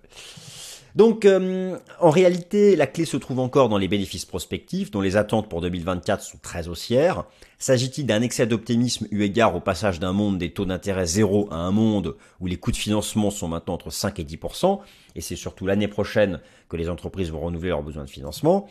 Donc, 0.94 1.24
euh, 1.24 1.78
en 2.00 2.10
réalité, 2.10 2.76
la 2.76 2.86
clé 2.86 3.04
se 3.04 3.16
trouve 3.16 3.40
encore 3.40 3.68
dans 3.68 3.78
les 3.78 3.88
bénéfices 3.88 4.24
prospectifs, 4.24 4.90
dont 4.90 5.00
les 5.00 5.16
attentes 5.16 5.48
pour 5.48 5.60
2024 5.60 6.22
sont 6.22 6.38
très 6.42 6.68
haussières. 6.68 7.24
S'agit-il 7.58 8.06
d'un 8.06 8.22
excès 8.22 8.46
d'optimisme 8.46 9.06
eu 9.10 9.22
égard 9.22 9.54
au 9.56 9.60
passage 9.60 10.00
d'un 10.00 10.12
monde 10.12 10.38
des 10.38 10.50
taux 10.50 10.64
d'intérêt 10.64 11.06
zéro 11.06 11.48
à 11.50 11.56
un 11.56 11.70
monde 11.72 12.16
où 12.40 12.46
les 12.46 12.56
coûts 12.56 12.72
de 12.72 12.76
financement 12.76 13.30
sont 13.30 13.48
maintenant 13.48 13.74
entre 13.74 13.90
5 13.90 14.18
et 14.20 14.24
10% 14.24 14.78
et 15.16 15.20
c'est 15.20 15.36
surtout 15.36 15.66
l'année 15.66 15.88
prochaine 15.88 16.40
que 16.68 16.76
les 16.76 16.88
entreprises 16.88 17.30
vont 17.30 17.40
renouveler 17.40 17.70
leurs 17.70 17.82
besoins 17.82 18.04
de 18.04 18.10
financement 18.10 18.68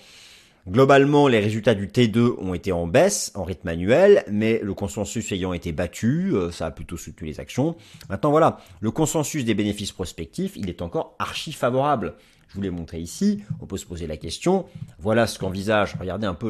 Globalement, 0.69 1.29
les 1.29 1.39
résultats 1.39 1.75
du 1.75 1.87
T2 1.87 2.35
ont 2.39 2.53
été 2.53 2.73
en 2.73 2.87
baisse, 2.87 3.31
en 3.35 3.45
rythme 3.45 3.69
annuel, 3.69 4.25
mais 4.29 4.59
le 4.61 4.73
consensus 4.73 5.31
ayant 5.31 5.53
été 5.53 5.71
battu, 5.71 6.31
euh, 6.33 6.51
ça 6.51 6.65
a 6.65 6.71
plutôt 6.71 6.97
soutenu 6.97 7.25
les 7.25 7.39
actions. 7.39 7.77
Maintenant 8.09 8.31
voilà, 8.31 8.57
le 8.81 8.91
consensus 8.91 9.45
des 9.45 9.53
bénéfices 9.53 9.93
prospectifs, 9.93 10.57
il 10.57 10.69
est 10.69 10.81
encore 10.81 11.15
archi 11.19 11.53
favorable. 11.53 12.15
Je 12.49 12.55
vous 12.55 12.61
l'ai 12.61 12.69
montré 12.69 12.99
ici, 12.99 13.43
on 13.61 13.65
peut 13.65 13.77
se 13.77 13.85
poser 13.85 14.07
la 14.07 14.17
question, 14.17 14.65
voilà 14.99 15.25
ce 15.25 15.39
qu'envisage, 15.39 15.95
regardez 15.99 16.27
un 16.27 16.33
peu 16.33 16.49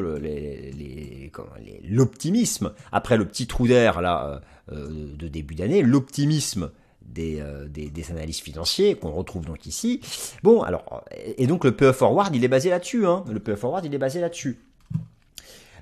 l'optimisme, 1.84 2.72
après 2.90 3.16
le 3.16 3.24
petit 3.24 3.46
trou 3.46 3.68
d'air 3.68 3.98
euh, 3.98 4.38
euh, 4.72 5.14
de 5.16 5.28
début 5.28 5.54
d'année, 5.54 5.82
l'optimisme 5.82 6.70
euh, 7.16 7.66
des, 7.68 7.90
des, 7.90 8.10
analystes 8.10 8.42
financiers 8.42 8.94
qu'on 8.94 9.10
retrouve 9.10 9.44
donc 9.44 9.66
ici. 9.66 10.00
Bon, 10.42 10.62
alors, 10.62 11.04
et 11.36 11.46
donc 11.46 11.64
le 11.64 11.72
PE 11.72 11.92
Forward, 11.92 12.34
il 12.34 12.44
est 12.44 12.48
basé 12.48 12.70
là-dessus. 12.70 13.06
Hein. 13.06 13.24
Le 13.30 13.40
PE 13.40 13.56
Forward, 13.56 13.84
il 13.84 13.94
est 13.94 13.98
basé 13.98 14.20
là-dessus. 14.20 14.58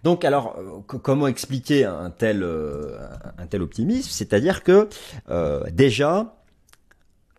Donc, 0.02 0.24
alors, 0.24 0.56
euh, 0.58 0.98
comment 0.98 1.26
expliquer 1.26 1.84
un 1.84 2.10
tel, 2.10 2.42
euh, 2.42 2.98
un 3.38 3.46
tel 3.46 3.62
optimisme? 3.62 4.08
C'est-à-dire 4.10 4.62
que, 4.62 4.88
déjà, 5.70 6.36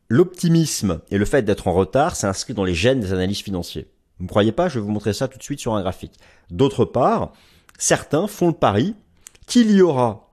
l'optimisme 0.10 1.00
et 1.10 1.18
le 1.18 1.26
fait 1.26 1.44
d'être 1.44 1.68
en 1.68 1.74
retard, 1.74 2.16
c'est 2.16 2.28
inscrit 2.28 2.54
dans 2.54 2.66
les 2.66 2.76
gènes 2.76 3.00
des 3.00 3.14
analystes 3.14 3.44
financiers. 3.44 3.88
Vous 4.20 4.26
ne 4.26 4.30
croyez 4.30 4.52
pas? 4.52 4.68
Je 4.68 4.80
vais 4.80 4.86
vous 4.86 4.92
montrer 4.92 5.14
ça 5.14 5.28
tout 5.28 5.38
de 5.38 5.44
suite 5.44 5.60
sur 5.60 5.76
un 5.76 5.82
graphique. 5.82 6.14
D'autre 6.50 6.86
part, 6.86 7.34
certains 7.78 8.28
font 8.28 8.48
le 8.48 8.54
pari 8.54 8.96
qu'il 9.46 9.72
y 9.72 9.82
aura 9.82 10.30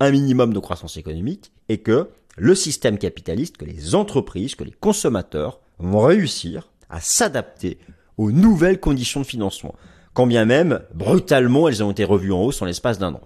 un 0.00 0.10
minimum 0.10 0.52
de 0.52 0.58
croissance 0.58 0.96
économique 0.96 1.52
et 1.68 1.78
que 1.78 2.08
le 2.38 2.54
système 2.54 2.98
capitaliste, 2.98 3.56
que 3.56 3.64
les 3.64 3.94
entreprises, 3.94 4.54
que 4.54 4.64
les 4.64 4.72
consommateurs 4.72 5.60
vont 5.78 6.00
réussir 6.00 6.70
à 6.90 7.00
s'adapter 7.00 7.78
aux 8.16 8.32
nouvelles 8.32 8.80
conditions 8.80 9.20
de 9.20 9.26
financement, 9.26 9.74
quand 10.12 10.26
bien 10.26 10.44
même, 10.44 10.80
brutalement, 10.94 11.68
elles 11.68 11.82
ont 11.82 11.90
été 11.90 12.04
revues 12.04 12.32
en 12.32 12.42
hausse 12.42 12.60
en 12.62 12.64
l'espace 12.64 12.98
d'un 12.98 13.14
an. 13.14 13.20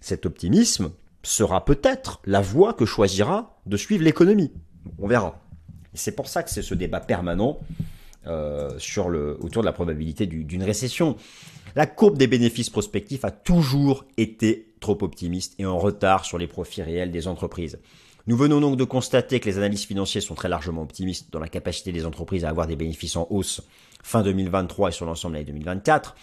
Cet 0.00 0.26
optimisme 0.26 0.90
sera 1.22 1.64
peut-être 1.64 2.20
la 2.24 2.40
voie 2.40 2.72
que 2.72 2.86
choisira 2.86 3.60
de 3.66 3.76
suivre 3.76 4.04
l'économie. 4.04 4.52
On 4.98 5.06
verra. 5.06 5.40
c'est 5.94 6.14
pour 6.14 6.28
ça 6.28 6.42
que 6.42 6.50
c'est 6.50 6.62
ce 6.62 6.74
débat 6.74 7.00
permanent 7.00 7.58
euh, 8.26 8.78
sur 8.78 9.08
le, 9.08 9.36
autour 9.40 9.62
de 9.62 9.66
la 9.66 9.72
probabilité 9.72 10.26
d'une 10.26 10.62
récession. 10.62 11.16
La 11.76 11.86
courbe 11.86 12.16
des 12.16 12.26
bénéfices 12.26 12.70
prospectifs 12.70 13.24
a 13.24 13.30
toujours 13.30 14.04
été 14.16 14.74
trop 14.80 14.96
optimiste 15.02 15.54
et 15.58 15.66
en 15.66 15.78
retard 15.78 16.24
sur 16.24 16.38
les 16.38 16.46
profits 16.46 16.82
réels 16.82 17.10
des 17.10 17.28
entreprises. 17.28 17.78
Nous 18.28 18.36
venons 18.36 18.60
donc 18.60 18.76
de 18.76 18.84
constater 18.84 19.40
que 19.40 19.48
les 19.48 19.56
analystes 19.56 19.86
financiers 19.86 20.20
sont 20.20 20.34
très 20.34 20.50
largement 20.50 20.82
optimistes 20.82 21.32
dans 21.32 21.40
la 21.40 21.48
capacité 21.48 21.92
des 21.92 22.04
entreprises 22.04 22.44
à 22.44 22.50
avoir 22.50 22.66
des 22.66 22.76
bénéfices 22.76 23.16
en 23.16 23.26
hausse 23.30 23.62
fin 24.02 24.22
2023 24.22 24.90
et 24.90 24.92
sur 24.92 25.06
l'ensemble 25.06 25.32
de 25.32 25.38
l'année 25.38 25.46
2024. 25.46 26.14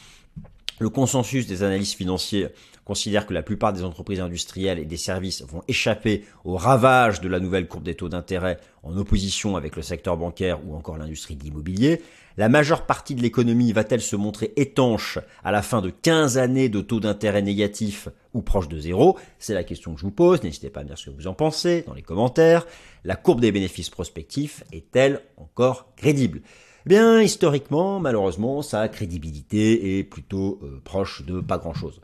Le 0.78 0.89
consensus 0.89 1.48
des 1.48 1.63
analystes 1.63 1.98
financiers 1.98 2.50
considère 2.84 3.26
que 3.26 3.34
la 3.34 3.41
plupart 3.41 3.74
des 3.74 3.84
entreprises 3.84 4.20
industrielles 4.20 4.78
et 4.78 4.86
des 4.86 4.98
services 4.98 5.41
vont 5.41 5.63
échapper 5.68 6.26
au 6.44 6.58
ravage 6.58 7.22
de 7.22 7.28
la 7.28 7.39
nouvelle 7.39 7.68
courbe 7.68 7.86
des 7.86 7.96
taux 7.96 8.08
d'intérêt 8.08 8.60
en 8.84 8.96
opposition 8.98 9.56
avec 9.56 9.76
le 9.76 9.82
secteur 9.82 10.15
bancaire 10.15 10.60
ou 10.63 10.76
encore 10.76 11.00
l'industrie 11.00 11.36
de 11.36 11.44
l'immobilier. 11.44 12.04
La 12.38 12.50
majeure 12.50 12.86
partie 12.86 13.15
de 13.15 13.21
l'économie 13.21 13.71
va-t-elle 13.71 14.02
se 14.02 14.17
montrer 14.17 14.52
étanche 14.58 15.19
à 15.45 15.54
la 15.54 15.62
fin 15.62 15.82
de 15.82 15.89
15 15.89 16.38
années 16.38 16.67
de 16.67 16.82
taux 16.82 17.00
d'intérêt 17.00 17.41
négatifs 17.41 18.10
ou 18.34 18.41
proche 18.41 18.67
de 18.67 18.78
zéro? 18.78 19.17
C'est 19.39 19.54
la 19.54 19.63
question 19.63 19.93
que 19.93 20.02
je 20.02 20.06
vous 20.06 20.12
pose. 20.12 20.43
N'hésitez 20.43 20.69
pas 20.69 20.82
à 20.82 20.84
me 20.84 20.89
dire 20.89 20.98
ce 20.98 21.10
que 21.10 21.15
vous 21.15 21.28
en 21.28 21.34
pensez 21.34 21.86
dans 21.88 21.93
les 21.93 22.02
commentaires. 22.02 22.67
La 23.06 23.15
courbe 23.15 23.39
des 23.39 23.54
bénéfices 23.54 23.89
prospectifs 23.89 24.65
est-elle 24.74 25.21
encore 25.38 25.95
crédible? 25.95 26.41
Eh 26.86 26.89
bien, 26.89 27.21
historiquement, 27.21 28.02
malheureusement, 28.02 28.62
sa 28.62 28.89
crédibilité 28.89 29.98
est 29.98 30.04
plutôt 30.04 30.60
euh, 30.62 30.82
proche 30.84 31.26
de 31.26 31.39
pas 31.39 31.58
grand-chose. 31.58 32.02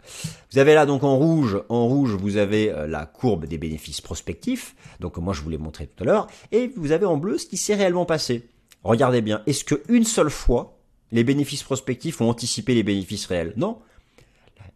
Vous 0.52 0.60
avez 0.60 0.74
là 0.74 0.86
donc 0.86 1.04
en 1.04 1.18
rouge, 1.18 1.62
en 1.68 1.88
rouge, 1.88 2.16
vous 2.16 2.38
avez 2.38 2.72
euh, 2.72 2.88
la 2.88 3.06
courbe 3.06 3.48
des 3.48 3.58
bénéfices 3.58 4.00
prospectifs. 4.00 4.76
Donc 5.02 5.18
moi, 5.18 5.34
je 5.34 5.42
vous 5.42 5.50
l'ai 5.50 5.58
montré 5.58 5.88
tout 5.88 6.04
à 6.04 6.08
l'heure, 6.08 6.28
et 6.54 6.72
vous 6.78 6.94
avez 6.94 7.06
en 7.06 7.18
bleu 7.18 7.38
ce 7.38 7.48
qui 7.48 7.58
s'est 7.58 7.76
réellement 7.76 8.06
passé. 8.06 8.50
Regardez 8.84 9.22
bien, 9.22 9.42
est-ce 9.46 9.64
qu'une 9.64 10.04
seule 10.04 10.30
fois, 10.30 10.78
les 11.12 11.24
bénéfices 11.24 11.64
prospectifs 11.64 12.22
ont 12.22 12.30
anticipé 12.30 12.74
les 12.74 12.84
bénéfices 12.84 13.26
réels? 13.26 13.54
Non. 13.58 13.80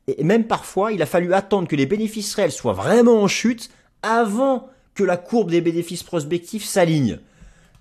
Et 0.07 0.23
même 0.23 0.45
parfois, 0.45 0.91
il 0.91 1.01
a 1.01 1.07
fallu 1.07 1.33
attendre 1.33 1.67
que 1.67 1.75
les 1.75 1.85
bénéfices 1.85 2.33
réels 2.35 2.51
soient 2.51 2.73
vraiment 2.73 3.21
en 3.21 3.27
chute 3.27 3.69
avant 4.03 4.69
que 4.93 5.03
la 5.03 5.17
courbe 5.17 5.49
des 5.49 5.61
bénéfices 5.61 6.03
prospectifs 6.03 6.63
s'aligne 6.63 7.19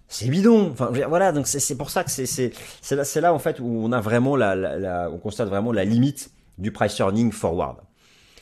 c'est 0.09 0.29
bidon. 0.29 0.71
Enfin, 0.73 0.91
voilà, 1.09 1.33
donc 1.33 1.47
c'est 1.47 1.77
pour 1.77 1.91
ça 1.91 2.05
que 2.05 2.11
c'est 2.11 2.27
c'est 2.27 2.97
là, 2.97 3.05
là 3.21 3.35
en 3.35 3.39
fait 3.39 3.59
où 3.61 3.67
on 3.67 3.93
a 3.93 4.01
vraiment 4.01 4.37
la, 4.37 4.55
la, 4.55 5.11
on 5.11 5.19
constate 5.19 5.49
vraiment 5.49 5.73
la 5.73 5.85
limite 5.85 6.31
du 6.59 6.71
price 6.71 6.99
earning 6.99 7.33
forward. 7.33 7.79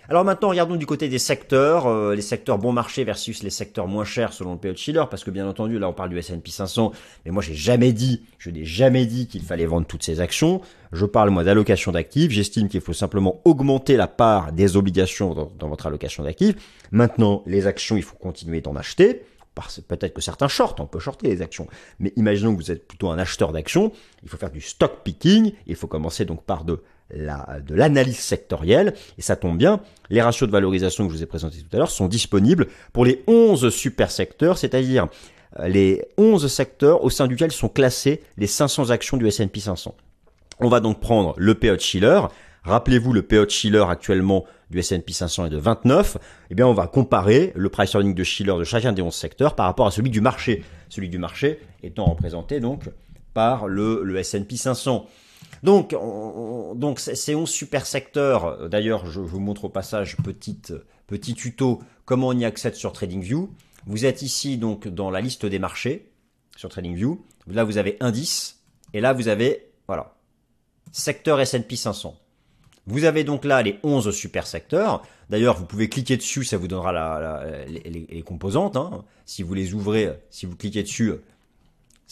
Alors 0.08 0.24
maintenant, 0.24 0.48
regardons 0.48 0.74
du 0.74 0.84
côté 0.84 1.08
des 1.08 1.20
secteurs, 1.20 1.86
euh, 1.86 2.16
les 2.16 2.22
secteurs 2.22 2.58
bon 2.58 2.72
marché 2.72 3.04
versus 3.04 3.44
les 3.44 3.50
secteurs 3.50 3.86
moins 3.86 4.04
chers 4.04 4.32
selon 4.32 4.58
le 4.60 4.74
Schiller, 4.74 5.04
parce 5.08 5.22
que 5.22 5.30
bien 5.30 5.46
entendu, 5.46 5.78
là 5.78 5.88
on 5.88 5.92
parle 5.92 6.10
du 6.10 6.18
S&P 6.18 6.50
500, 6.50 6.90
mais 7.24 7.30
moi 7.30 7.40
j'ai 7.40 7.54
jamais 7.54 7.92
dit, 7.92 8.24
je 8.38 8.50
n'ai 8.50 8.64
jamais 8.64 9.06
dit 9.06 9.28
qu'il 9.28 9.42
fallait 9.42 9.64
vendre 9.64 9.86
toutes 9.86 10.02
ces 10.02 10.18
actions. 10.18 10.60
Je 10.90 11.06
parle 11.06 11.30
moi 11.30 11.44
d'allocation 11.44 11.92
d'actifs. 11.92 12.32
J'estime 12.32 12.68
qu'il 12.68 12.80
faut 12.80 12.92
simplement 12.92 13.40
augmenter 13.44 13.96
la 13.96 14.08
part 14.08 14.52
des 14.52 14.76
obligations 14.76 15.34
dans, 15.34 15.52
dans 15.58 15.68
votre 15.68 15.86
allocation 15.86 16.24
d'actifs. 16.24 16.56
Maintenant, 16.90 17.42
les 17.46 17.68
actions, 17.68 17.96
il 17.96 18.02
faut 18.02 18.16
continuer 18.16 18.60
d'en 18.60 18.74
acheter 18.74 19.22
peut-être 19.86 20.14
que 20.14 20.20
certains 20.20 20.48
shortent, 20.48 20.80
on 20.80 20.86
peut 20.86 20.98
shorter 20.98 21.28
les 21.28 21.42
actions, 21.42 21.66
mais 21.98 22.12
imaginons 22.16 22.52
que 22.52 22.62
vous 22.62 22.70
êtes 22.70 22.86
plutôt 22.86 23.10
un 23.10 23.18
acheteur 23.18 23.52
d'actions, 23.52 23.92
il 24.22 24.28
faut 24.28 24.36
faire 24.36 24.50
du 24.50 24.60
stock 24.60 25.02
picking, 25.04 25.52
il 25.66 25.76
faut 25.76 25.86
commencer 25.86 26.24
donc 26.24 26.42
par 26.44 26.64
de 26.64 26.82
de 27.12 27.74
l'analyse 27.74 28.18
sectorielle, 28.18 28.94
et 29.18 29.22
ça 29.22 29.36
tombe 29.36 29.58
bien, 29.58 29.80
les 30.10 30.22
ratios 30.22 30.48
de 30.48 30.52
valorisation 30.52 31.06
que 31.06 31.12
je 31.12 31.18
vous 31.18 31.22
ai 31.22 31.26
présentés 31.26 31.58
tout 31.58 31.76
à 31.76 31.78
l'heure 31.78 31.90
sont 31.90 32.08
disponibles 32.08 32.68
pour 32.92 33.04
les 33.04 33.22
11 33.26 33.70
super 33.70 34.10
secteurs, 34.10 34.58
c'est-à-dire 34.58 35.08
euh, 35.58 35.68
les 35.68 36.02
11 36.16 36.46
secteurs 36.46 37.04
au 37.04 37.10
sein 37.10 37.26
duquel 37.26 37.52
sont 37.52 37.68
classés 37.68 38.22
les 38.38 38.46
500 38.46 38.90
actions 38.90 39.16
du 39.16 39.26
S&P 39.26 39.60
500. 39.60 39.94
On 40.60 40.68
va 40.68 40.80
donc 40.80 41.00
prendre 41.00 41.34
le 41.36 41.54
PE 41.54 41.78
Schiller, 41.78 42.20
Rappelez-vous, 42.64 43.12
le 43.12 43.22
PO 43.22 43.44
de 43.44 43.50
Schiller 43.50 43.84
actuellement 43.88 44.44
du 44.70 44.78
S&P 44.78 45.12
500 45.12 45.46
est 45.46 45.50
de 45.50 45.56
29. 45.56 46.16
Eh 46.50 46.54
bien, 46.54 46.66
on 46.66 46.72
va 46.72 46.86
comparer 46.86 47.52
le 47.56 47.68
price 47.68 47.94
earning 47.94 48.14
de 48.14 48.22
Schiller 48.22 48.54
de 48.56 48.64
chacun 48.64 48.92
des 48.92 49.02
11 49.02 49.12
secteurs 49.12 49.56
par 49.56 49.66
rapport 49.66 49.86
à 49.86 49.90
celui 49.90 50.10
du 50.10 50.20
marché. 50.20 50.62
Celui 50.88 51.08
du 51.08 51.18
marché 51.18 51.60
étant 51.82 52.04
représenté 52.04 52.60
donc 52.60 52.88
par 53.34 53.66
le, 53.66 54.02
le 54.04 54.16
S&P 54.16 54.56
500. 54.56 55.06
Donc, 55.62 55.90
donc 56.76 56.98
ces 56.98 57.34
11 57.34 57.48
super 57.48 57.86
secteurs, 57.86 58.68
d'ailleurs, 58.68 59.06
je 59.06 59.20
vous 59.20 59.38
montre 59.38 59.66
au 59.66 59.68
passage 59.68 60.16
petite, 60.16 60.74
petit 61.06 61.34
tuto 61.34 61.80
comment 62.04 62.28
on 62.28 62.38
y 62.38 62.44
accède 62.44 62.74
sur 62.74 62.92
TradingView. 62.92 63.48
Vous 63.86 64.04
êtes 64.04 64.22
ici 64.22 64.58
donc 64.58 64.88
dans 64.88 65.10
la 65.10 65.20
liste 65.20 65.46
des 65.46 65.58
marchés 65.58 66.10
sur 66.56 66.68
TradingView. 66.68 67.24
Là, 67.46 67.64
vous 67.64 67.78
avez 67.78 67.96
indice 68.00 68.60
et 68.92 69.00
là, 69.00 69.12
vous 69.12 69.28
avez 69.28 69.70
voilà 69.86 70.14
secteur 70.92 71.40
S&P 71.40 71.76
500. 71.76 72.16
Vous 72.86 73.04
avez 73.04 73.24
donc 73.24 73.44
là 73.44 73.62
les 73.62 73.78
11 73.82 74.10
super 74.10 74.46
secteurs. 74.46 75.02
D'ailleurs, 75.30 75.56
vous 75.56 75.64
pouvez 75.64 75.88
cliquer 75.88 76.16
dessus, 76.16 76.44
ça 76.44 76.56
vous 76.56 76.68
donnera 76.68 77.44
les, 77.66 78.22
composantes. 78.22 78.76
Hein. 78.76 79.04
Si 79.24 79.42
vous 79.42 79.54
les 79.54 79.72
ouvrez, 79.72 80.10
si 80.30 80.46
vous 80.46 80.56
cliquez 80.56 80.82
dessus, 80.82 81.12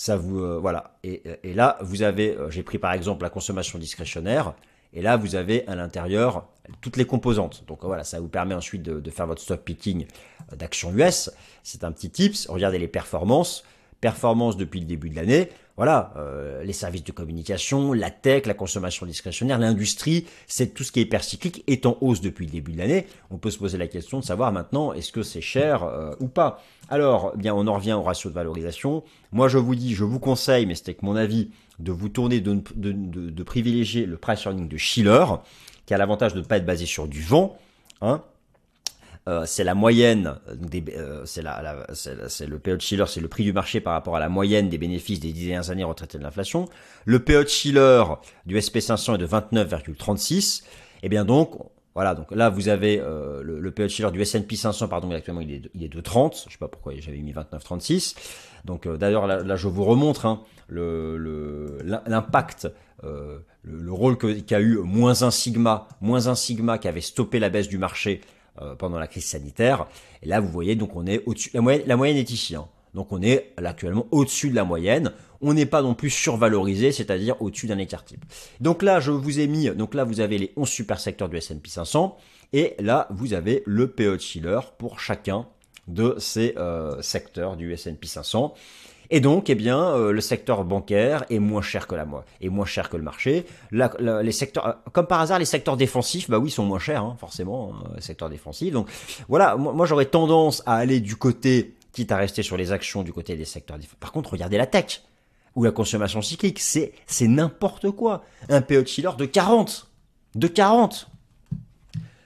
ça 0.00 0.16
vous 0.16 0.38
euh, 0.38 0.58
voilà. 0.58 0.96
Et, 1.04 1.22
là, 1.52 1.76
vous 1.82 2.00
avez, 2.00 2.34
euh, 2.34 2.48
j'ai 2.48 2.62
pris 2.62 2.78
par 2.78 2.94
exemple 2.94 3.22
la 3.22 3.28
consommation 3.28 3.78
discrétionnaire. 3.78 4.54
Et 4.94 5.02
là, 5.02 5.18
vous 5.18 5.34
avez 5.34 5.68
à 5.68 5.74
l'intérieur 5.74 6.48
toutes 6.80 6.96
les 6.96 7.04
composantes. 7.04 7.64
Donc 7.66 7.84
voilà, 7.84 8.02
ça 8.02 8.18
vous 8.18 8.28
permet 8.28 8.54
ensuite 8.54 8.82
de, 8.82 8.98
de 8.98 9.10
faire 9.10 9.26
votre 9.26 9.42
stock 9.42 9.60
picking 9.60 10.06
euh, 10.52 10.56
d'actions 10.56 10.90
US. 10.94 11.30
C'est 11.62 11.84
un 11.84 11.92
petit 11.92 12.08
tips. 12.08 12.46
Regardez 12.48 12.78
les 12.78 12.88
performances. 12.88 13.62
Performances 14.00 14.56
depuis 14.56 14.80
le 14.80 14.86
début 14.86 15.10
de 15.10 15.16
l'année. 15.16 15.50
Voilà, 15.80 16.12
euh, 16.18 16.62
les 16.62 16.74
services 16.74 17.04
de 17.04 17.12
communication, 17.12 17.94
la 17.94 18.10
tech, 18.10 18.44
la 18.44 18.52
consommation 18.52 19.06
discrétionnaire, 19.06 19.58
l'industrie, 19.58 20.26
c'est 20.46 20.74
tout 20.74 20.84
ce 20.84 20.92
qui 20.92 21.00
est 21.00 21.04
hyper 21.04 21.24
cyclique 21.24 21.64
est 21.66 21.86
en 21.86 21.96
hausse 22.02 22.20
depuis 22.20 22.44
le 22.44 22.52
début 22.52 22.72
de 22.72 22.76
l'année. 22.76 23.06
On 23.30 23.38
peut 23.38 23.50
se 23.50 23.56
poser 23.56 23.78
la 23.78 23.86
question 23.86 24.20
de 24.20 24.24
savoir 24.24 24.52
maintenant 24.52 24.92
est-ce 24.92 25.10
que 25.10 25.22
c'est 25.22 25.40
cher 25.40 25.82
euh, 25.84 26.12
ou 26.20 26.28
pas. 26.28 26.62
Alors, 26.90 27.34
bien, 27.34 27.54
on 27.54 27.66
en 27.66 27.76
revient 27.76 27.94
au 27.94 28.02
ratio 28.02 28.28
de 28.28 28.34
valorisation. 28.34 29.04
Moi, 29.32 29.48
je 29.48 29.56
vous 29.56 29.74
dis, 29.74 29.94
je 29.94 30.04
vous 30.04 30.20
conseille, 30.20 30.66
mais 30.66 30.74
c'était 30.74 30.92
que 30.92 31.06
mon 31.06 31.16
avis, 31.16 31.48
de 31.78 31.92
vous 31.92 32.10
tourner, 32.10 32.42
de, 32.42 32.62
de, 32.74 32.92
de, 32.92 33.30
de 33.30 33.42
privilégier 33.42 34.04
le 34.04 34.18
price 34.18 34.44
earning 34.44 34.68
de 34.68 34.76
Schiller, 34.76 35.24
qui 35.86 35.94
a 35.94 35.96
l'avantage 35.96 36.34
de 36.34 36.40
ne 36.40 36.44
pas 36.44 36.58
être 36.58 36.66
basé 36.66 36.84
sur 36.84 37.08
du 37.08 37.22
vent. 37.22 37.56
Hein, 38.02 38.22
euh, 39.28 39.44
c'est 39.44 39.64
la 39.64 39.74
moyenne 39.74 40.36
des, 40.54 40.82
euh, 40.96 41.26
c'est 41.26 41.42
la, 41.42 41.86
c'est 41.92 42.46
le 42.46 42.58
PE 42.58 42.78
c'est 42.80 43.20
le 43.20 43.28
prix 43.28 43.44
du 43.44 43.52
marché 43.52 43.80
par 43.80 43.92
rapport 43.92 44.16
à 44.16 44.20
la 44.20 44.30
moyenne 44.30 44.70
des 44.70 44.78
bénéfices 44.78 45.20
des 45.20 45.32
dix 45.32 45.46
dernières 45.46 45.70
années 45.70 45.84
retraités 45.84 46.16
de 46.16 46.22
l'inflation. 46.22 46.68
Le 47.04 47.18
PE 47.18 47.44
du 48.46 48.56
SP500 48.56 49.16
est 49.16 49.18
de 49.18 49.26
29,36. 49.26 50.62
Et 50.62 51.06
eh 51.06 51.08
bien 51.08 51.24
donc, 51.24 51.54
voilà, 51.94 52.14
donc 52.14 52.30
là 52.30 52.48
vous 52.48 52.68
avez 52.68 52.98
euh, 52.98 53.42
le, 53.42 53.60
le 53.60 53.70
de 53.70 54.10
du 54.10 54.20
S&P 54.22 54.56
500, 54.56 54.88
pardon, 54.88 55.10
actuellement 55.10 55.42
il 55.42 55.52
est, 55.52 55.60
de, 55.60 55.70
il 55.74 55.84
est 55.84 55.88
de 55.88 56.00
30. 56.00 56.44
Je 56.46 56.52
sais 56.52 56.58
pas 56.58 56.68
pourquoi 56.68 56.94
j'avais 56.98 57.18
mis 57.18 57.32
29,36. 57.32 58.16
Donc 58.64 58.88
d'ailleurs 58.88 59.26
là, 59.26 59.56
je 59.56 59.68
vous 59.68 59.84
remontre 59.84 60.24
hein, 60.24 60.42
l'impact, 60.70 62.68
le, 63.02 63.44
le, 63.64 63.92
rôle 63.92 64.16
qu'a 64.18 64.60
eu 64.60 64.78
moins 64.78 65.22
un 65.22 65.30
sigma, 65.30 65.88
moins 66.00 66.28
un 66.28 66.34
sigma 66.34 66.78
qui 66.78 66.88
avait 66.88 67.00
stoppé 67.00 67.38
la 67.38 67.48
baisse 67.50 67.68
du 67.68 67.78
marché 67.78 68.22
euh, 68.60 68.74
pendant 68.74 68.98
la 68.98 69.06
crise 69.06 69.26
sanitaire. 69.26 69.86
Et 70.22 70.28
là, 70.28 70.40
vous 70.40 70.48
voyez, 70.48 70.76
donc 70.76 70.96
on 70.96 71.06
est 71.06 71.22
au-dessus. 71.26 71.50
La 71.54 71.60
moyenne, 71.60 71.82
la 71.86 71.96
moyenne 71.96 72.16
est 72.16 72.30
ici. 72.30 72.54
Hein. 72.54 72.68
Donc 72.94 73.12
on 73.12 73.22
est 73.22 73.52
actuellement 73.56 74.06
au-dessus 74.10 74.50
de 74.50 74.54
la 74.54 74.64
moyenne. 74.64 75.12
On 75.40 75.54
n'est 75.54 75.66
pas 75.66 75.82
non 75.82 75.94
plus 75.94 76.10
survalorisé, 76.10 76.92
c'est-à-dire 76.92 77.40
au-dessus 77.40 77.66
d'un 77.66 77.78
écart 77.78 78.04
type. 78.04 78.24
Donc 78.60 78.82
là, 78.82 79.00
je 79.00 79.10
vous 79.10 79.40
ai 79.40 79.46
mis, 79.46 79.70
donc 79.70 79.94
là, 79.94 80.04
vous 80.04 80.20
avez 80.20 80.38
les 80.38 80.52
11 80.56 80.68
super 80.68 81.00
secteurs 81.00 81.28
du 81.28 81.36
S&P 81.36 81.70
500. 81.70 82.16
Et 82.52 82.74
là, 82.78 83.06
vous 83.10 83.32
avez 83.32 83.62
le 83.64 83.90
PE 83.90 84.16
de 84.16 84.18
Schiller 84.18 84.60
pour 84.78 85.00
chacun 85.00 85.46
de 85.88 86.16
ces 86.18 86.54
euh, 86.56 87.00
secteurs 87.00 87.56
du 87.56 87.72
S&P 87.72 88.06
500. 88.06 88.54
Et 89.10 89.20
donc, 89.20 89.50
eh 89.50 89.54
bien, 89.54 89.78
euh, 89.78 90.12
le 90.12 90.20
secteur 90.20 90.64
bancaire 90.64 91.24
est 91.30 91.40
moins 91.40 91.62
cher 91.62 91.86
que 91.86 91.96
la 91.96 92.06
est 92.40 92.48
moins 92.48 92.64
cher 92.64 92.88
que 92.88 92.96
le 92.96 93.02
marché. 93.02 93.44
les 93.72 94.32
secteurs, 94.32 94.66
euh, 94.66 94.72
comme 94.92 95.06
par 95.06 95.20
hasard, 95.20 95.38
les 95.38 95.44
secteurs 95.44 95.76
défensifs, 95.76 96.30
bah 96.30 96.38
oui, 96.38 96.50
sont 96.50 96.64
moins 96.64 96.78
chers, 96.78 97.02
hein, 97.02 97.16
forcément, 97.18 97.72
hein, 97.74 97.88
les 97.96 98.02
secteurs 98.02 98.30
défensifs. 98.30 98.72
Donc, 98.72 98.88
voilà, 99.28 99.56
moi, 99.56 99.84
j'aurais 99.86 100.06
tendance 100.06 100.62
à 100.64 100.76
aller 100.76 101.00
du 101.00 101.16
côté, 101.16 101.74
quitte 101.92 102.12
à 102.12 102.16
rester 102.16 102.42
sur 102.42 102.56
les 102.56 102.70
actions, 102.70 103.02
du 103.02 103.12
côté 103.12 103.36
des 103.36 103.44
secteurs 103.44 103.78
défensifs. 103.78 103.98
Par 103.98 104.12
contre, 104.12 104.30
regardez 104.30 104.58
la 104.58 104.66
tech 104.66 105.02
ou 105.56 105.64
la 105.64 105.72
consommation 105.72 106.22
cyclique, 106.22 106.60
c'est 106.60 106.92
c'est 107.06 107.26
n'importe 107.26 107.90
quoi. 107.90 108.22
Un 108.48 108.60
PE 108.62 108.82
de 108.82 108.86
Schiller 108.86 109.10
de 109.18 109.24
40, 109.24 109.90
de 110.36 110.46
40. 110.46 111.10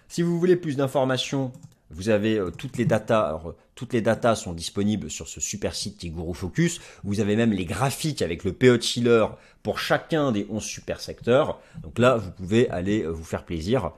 Si 0.08 0.20
vous 0.20 0.38
voulez 0.38 0.56
plus 0.56 0.76
d'informations 0.76 1.50
vous 1.94 2.08
avez 2.08 2.38
euh, 2.38 2.50
toutes 2.50 2.76
les 2.76 2.84
datas. 2.84 3.40
Toutes 3.74 3.92
les 3.92 4.00
datas 4.00 4.36
sont 4.36 4.52
disponibles 4.52 5.10
sur 5.10 5.28
ce 5.28 5.40
super 5.40 5.74
site 5.74 5.98
qui 5.98 6.06
est 6.06 6.10
Guru 6.10 6.34
Focus. 6.34 6.80
Vous 7.02 7.20
avez 7.20 7.34
même 7.36 7.52
les 7.52 7.64
graphiques 7.64 8.22
avec 8.22 8.44
le 8.44 8.52
PE 8.52 8.80
Chiller 8.80 9.26
pour 9.62 9.78
chacun 9.78 10.30
des 10.30 10.46
11 10.48 10.62
super 10.62 11.00
secteurs. 11.00 11.60
Donc 11.82 11.98
là, 11.98 12.16
vous 12.16 12.30
pouvez 12.30 12.68
aller 12.70 13.02
euh, 13.02 13.08
vous 13.08 13.24
faire 13.24 13.44
plaisir 13.44 13.92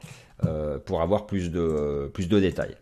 euh, 0.45 0.79
pour 0.79 1.03
avoir 1.03 1.27
plus 1.27 1.51
de, 1.51 2.11
plus 2.15 2.29
de 2.29 2.41
détails. 2.41 2.77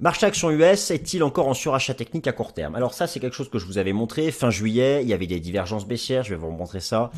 Marché 0.00 0.26
action 0.26 0.50
US 0.50 0.90
est-il 0.90 1.22
encore 1.22 1.48
en 1.48 1.54
surachat 1.54 1.94
technique 1.94 2.26
à 2.26 2.32
court 2.32 2.52
terme? 2.52 2.74
Alors 2.74 2.92
ça, 2.92 3.06
c'est 3.06 3.20
quelque 3.20 3.34
chose 3.34 3.48
que 3.48 3.58
je 3.58 3.64
vous 3.64 3.78
avais 3.78 3.92
montré. 3.92 4.30
Fin 4.30 4.50
juillet, 4.50 5.02
il 5.02 5.08
y 5.08 5.14
avait 5.14 5.26
des 5.26 5.40
divergences 5.40 5.86
baissières, 5.86 6.24
je 6.24 6.30
vais 6.30 6.36
vous 6.36 6.50
montrer 6.50 6.80
ça. 6.80 7.10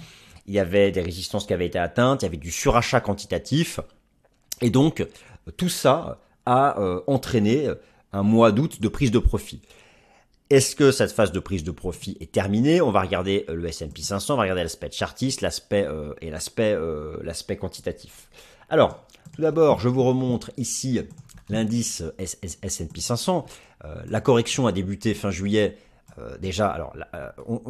Il 0.46 0.55
y 0.55 0.61
avait 0.61 0.92
des 0.92 1.01
résistances 1.03 1.46
qui 1.46 1.55
avaient 1.55 1.66
été 1.66 1.79
atteintes, 1.79 2.22
il 2.22 2.27
y 2.27 2.29
avait 2.29 2.37
du 2.37 2.53
surachat 2.53 3.01
quantitatif. 3.01 3.81
Et 4.61 4.70
donc, 4.70 5.07
tout 5.57 5.68
ça 5.68 6.20
a 6.49 6.81
euh, 6.81 7.03
entraîné 7.07 7.69
un 8.13 8.23
mois 8.23 8.53
d'août 8.53 8.81
de 8.81 8.89
prise 8.89 9.11
de 9.11 9.19
profit. 9.19 9.61
Est-ce 10.49 10.75
que 10.75 10.91
cette 10.91 11.13
phase 11.13 11.31
de 11.31 11.41
prise 11.41 11.63
de 11.63 11.71
profit 11.71 12.17
est 12.21 12.33
terminée? 12.33 12.81
On 12.81 12.91
va 12.91 13.03
regarder 13.03 13.45
euh, 13.51 13.55
le 13.55 13.69
S&P 13.69 14.01
500, 14.01 14.33
on 14.33 14.37
va 14.39 14.45
regarder 14.45 14.63
l'aspect 14.63 14.91
chartiste, 14.91 15.43
l'aspect 15.43 15.85
euh, 15.85 16.15
et 16.23 16.31
l'aspect 16.31 16.75
l'aspect 17.23 17.57
quantitatif. 17.57 18.31
Alors, 18.71 19.05
tout 19.35 19.43
d'abord, 19.43 19.79
je 19.79 19.91
vous 19.91 20.03
remontre 20.03 20.51
ici 20.57 21.01
l'indice 21.51 22.03
S&P 22.19 23.01
500. 23.01 23.45
la 24.07 24.21
correction 24.23 24.67
a 24.67 24.73
débuté 24.73 25.13
fin 25.13 25.31
juillet. 25.31 25.77
déjà, 26.41 26.69
alors 26.69 26.95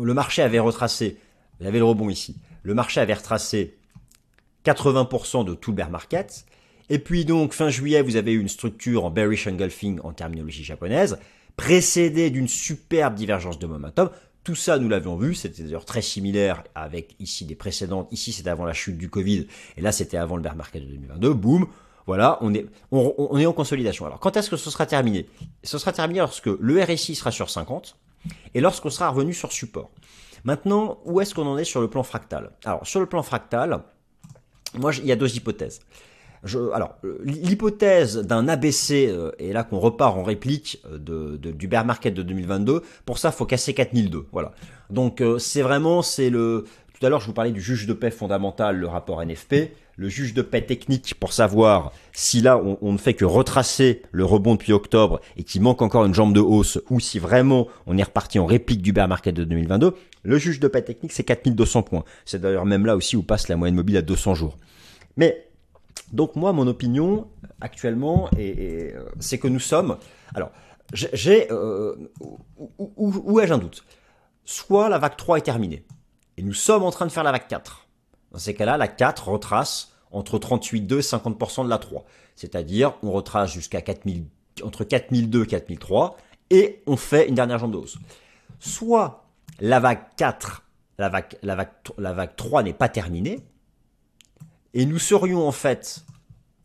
le 0.01 0.15
marché 0.15 0.43
avait 0.43 0.59
retracé, 0.59 1.19
y 1.61 1.67
avait 1.67 1.79
le 1.79 1.85
rebond 1.85 2.09
ici. 2.09 2.37
Le 2.63 2.75
marché 2.75 3.01
avait 3.01 3.15
retracé 3.15 3.77
80% 4.65 5.45
de 5.45 5.55
tout 5.55 5.71
le 5.71 5.77
bear 5.77 5.91
market. 5.91 6.45
Et 6.91 6.99
puis 6.99 7.25
donc, 7.25 7.53
fin 7.53 7.69
juillet, 7.69 8.03
vous 8.03 8.17
avez 8.17 8.33
eu 8.33 8.41
une 8.41 8.49
structure 8.49 9.05
en 9.05 9.11
bearish 9.11 9.47
engulfing 9.47 10.01
en 10.03 10.13
terminologie 10.13 10.65
japonaise, 10.65 11.19
précédée 11.57 12.31
d'une 12.31 12.49
superbe 12.49 13.15
divergence 13.15 13.59
de 13.59 13.67
momentum. 13.67 14.11
Tout 14.45 14.55
ça, 14.55 14.79
nous 14.79 14.89
l'avions 14.89 15.17
vu, 15.17 15.35
c'était 15.35 15.63
d'ailleurs 15.63 15.85
très 15.85 16.01
similaire 16.01 16.65
avec 16.75 17.15
ici 17.19 17.45
des 17.45 17.55
précédentes. 17.55 18.09
Ici, 18.13 18.33
c'était 18.33 18.49
avant 18.49 18.65
la 18.65 18.73
chute 18.73 18.97
du 18.97 19.11
Covid, 19.11 19.47
et 19.77 19.81
là, 19.83 19.93
c'était 19.93 20.17
avant 20.17 20.37
le 20.37 20.43
bear 20.43 20.57
market 20.57 20.83
de 20.83 20.89
2022. 20.89 21.35
Boum, 21.35 21.67
voilà, 22.07 22.39
on 22.41 22.55
est, 22.55 22.65
on, 22.91 23.37
est 23.37 23.45
en 23.45 23.53
consolidation. 23.53 24.07
Alors, 24.07 24.21
quand 24.21 24.39
est-ce 24.39 24.49
que 24.49 24.57
ce 24.57 24.71
sera 24.71 24.87
terminé? 24.87 25.29
Ce 25.63 25.77
sera 25.77 25.93
terminé 25.93 26.21
lorsque 26.21 26.47
le 26.47 26.83
RSI 26.83 27.15
sera 27.15 27.31
sur 27.31 27.51
50 27.51 27.99
et 28.55 28.61
lorsqu'on 28.63 28.89
sera 28.89 29.11
revenu 29.11 29.35
sur 29.35 29.53
support. 29.53 29.91
Maintenant, 30.45 31.01
où 31.05 31.21
est-ce 31.21 31.35
qu'on 31.35 31.47
en 31.47 31.59
est 31.59 31.65
sur 31.65 31.83
le 31.83 31.91
plan 31.91 32.03
fractal? 32.03 32.53
Alors, 32.65 32.87
sur 32.87 33.01
le 33.01 33.07
plan 33.07 33.23
fractal, 33.23 33.83
moi, 34.73 34.93
il 34.97 35.05
y 35.05 35.13
a 35.13 35.17
deux 35.17 35.37
hypothèses 35.37 35.81
alors, 36.45 36.97
l'hypothèse 37.25 38.19
d'un 38.19 38.49
ABC, 38.49 39.09
euh, 39.09 39.33
et 39.39 39.53
là 39.53 39.65
qu'on 39.65 39.79
repart 39.79 40.17
en 40.17 40.23
réplique 40.23 40.81
euh, 40.91 40.99
de, 41.37 41.51
du 41.51 41.69
bear 41.69 41.85
market 41.85 42.15
de 42.15 42.23
2022, 42.23 42.83
pour 43.05 43.19
ça, 43.19 43.33
faut 43.33 43.47
casser 43.47 43.75
4002. 43.75 44.27
Voilà. 44.33 44.53
Donc, 44.91 45.21
euh, 45.21 45.39
c'est 45.39 45.63
vraiment, 45.63 46.03
c'est 46.03 46.31
le... 46.31 46.65
Tout 46.99 47.07
à 47.07 47.11
l'heure, 47.11 47.21
je 47.21 47.27
vous 47.27 47.33
parlais 47.33 47.53
du 47.53 47.61
juge 47.61 47.87
de 47.87 47.93
paix 47.93 48.11
fondamental, 48.11 48.77
le 48.77 48.89
rapport 48.89 49.23
NFP, 49.25 49.73
le 49.97 50.09
juge 50.09 50.35
de 50.35 50.43
paix 50.43 50.63
technique 50.63 51.15
pour 51.21 51.33
savoir 51.33 51.93
si 52.13 52.41
là, 52.41 52.59
on, 52.59 52.77
on 52.81 52.93
ne 52.93 52.99
fait 52.99 53.15
que 53.15 53.25
retracer 53.25 54.03
le 54.11 54.25
rebond 54.25 54.55
depuis 54.55 54.73
octobre 54.73 55.21
et 55.37 55.45
qu'il 55.45 55.63
manque 55.63 55.81
encore 55.81 56.05
une 56.07 56.15
jambe 56.15 56.33
de 56.33 56.41
hausse, 56.41 56.81
ou 56.91 56.99
si 56.99 57.21
vraiment 57.21 57.69
on 57.87 57.97
est 57.97 58.03
reparti 58.03 58.41
en 58.41 58.47
réplique 58.47 58.83
du 58.83 58.93
bear 58.93 59.07
market 59.07 59.35
de 59.35 59.45
2022. 59.45 59.95
Le 60.25 60.39
juge 60.39 60.59
de 60.59 60.67
paix 60.67 60.83
technique, 60.83 61.13
c'est 61.13 61.23
4200 61.23 61.83
points. 61.83 62.05
C'est 62.25 62.41
d'ailleurs 62.41 62.67
même 62.67 62.85
là 62.85 62.97
aussi 62.97 63.17
où 63.17 63.23
passe 63.23 63.47
la 63.47 63.57
moyenne 63.57 63.77
mobile 63.77 63.97
à 63.97 64.03
200 64.03 64.35
jours. 64.35 64.59
Mais 65.17 65.48
donc 66.13 66.37
moi, 66.37 66.53
mon 66.53 66.67
opinion 66.67 67.29
actuellement, 67.61 68.31
et, 68.37 68.93
euh, 68.95 69.09
c'est 69.21 69.39
que 69.39 69.49
nous 69.49 69.61
sommes. 69.61 69.99
Alors, 70.35 70.51
j'ai 70.93 71.51
euh, 71.53 71.97
où, 72.79 73.41
ai-je 73.41 73.53
un 73.53 73.59
doute? 73.59 73.85
Soit 74.45 74.89
la 74.89 74.99
vague 74.99 75.17
3 75.17 75.39
est 75.39 75.43
terminée, 75.43 75.85
et 76.37 76.43
nous 76.43 76.55
sommes 76.55 76.83
en 76.83 76.91
train 76.91 77.07
de 77.07 77.13
faire 77.13 77.25
la 77.25 77.33
vague 77.33 77.47
4. 77.47 77.87
Dans 78.33 78.39
ces 78.39 78.55
cas-là, 78.55 78.77
la 78.77 78.89
4 78.89 79.29
retrace 79.29 79.93
entre 80.11 80.39
38,2 80.39 80.99
et 80.99 81.01
50% 81.01 81.65
de 81.65 81.69
la 81.69 81.79
3. 81.79 82.05
C'est-à-dire, 82.37 82.95
on 83.03 83.13
retrace 83.13 83.53
jusqu'à 83.53 83.83
4000, 83.83 84.25
entre 84.63 84.85
4002 84.85 85.45
et 85.45 85.47
4003, 85.47 86.17
et 86.51 86.83
on 86.87 86.97
fait 86.97 87.29
une 87.29 87.35
dernière 87.35 87.59
jambe. 87.59 87.85
Soit 88.59 89.25
la 89.61 89.81
vague 89.81 90.01
4, 90.17 90.63
la 90.99 91.09
vague, 91.11 91.37
la 91.43 91.55
vague, 91.55 91.69
la 91.99 92.13
vague 92.13 92.37
3 92.37 92.63
n'est 92.63 92.73
pas 92.73 92.89
terminée, 92.89 93.41
et 94.75 94.87
nous 94.87 94.99
serions 94.99 95.47
en 95.47 95.53
fait, 95.53 96.05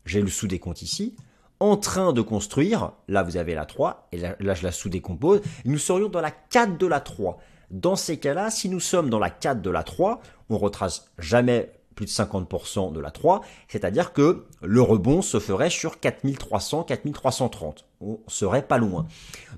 j'ai 0.06 0.20
le 0.20 0.28
sous-décompte 0.28 0.82
ici, 0.82 1.16
en 1.60 1.76
train 1.76 2.12
de 2.12 2.20
construire, 2.20 2.92
là 3.08 3.22
vous 3.22 3.36
avez 3.36 3.54
la 3.54 3.64
3, 3.64 4.08
et 4.12 4.18
là, 4.18 4.54
je 4.54 4.62
la 4.62 4.72
sous-décompose, 4.72 5.40
nous 5.64 5.78
serions 5.78 6.08
dans 6.08 6.20
la 6.20 6.30
4 6.30 6.76
de 6.78 6.86
la 6.86 7.00
3. 7.00 7.38
Dans 7.70 7.96
ces 7.96 8.18
cas-là, 8.18 8.50
si 8.50 8.68
nous 8.68 8.80
sommes 8.80 9.08
dans 9.08 9.18
la 9.18 9.30
4 9.30 9.62
de 9.62 9.70
la 9.70 9.82
3, 9.82 10.20
on 10.50 10.58
retrace 10.58 11.10
jamais 11.18 11.72
plus 11.94 12.06
de 12.06 12.10
50% 12.10 12.92
de 12.92 13.00
la 13.00 13.10
3, 13.10 13.42
c'est-à-dire 13.68 14.12
que 14.12 14.46
le 14.62 14.82
rebond 14.82 15.22
se 15.22 15.38
ferait 15.38 15.70
sur 15.70 16.00
4300, 16.00 16.84
4330. 16.84 17.86
On 18.00 18.18
serait 18.26 18.66
pas 18.66 18.78
loin. 18.78 19.06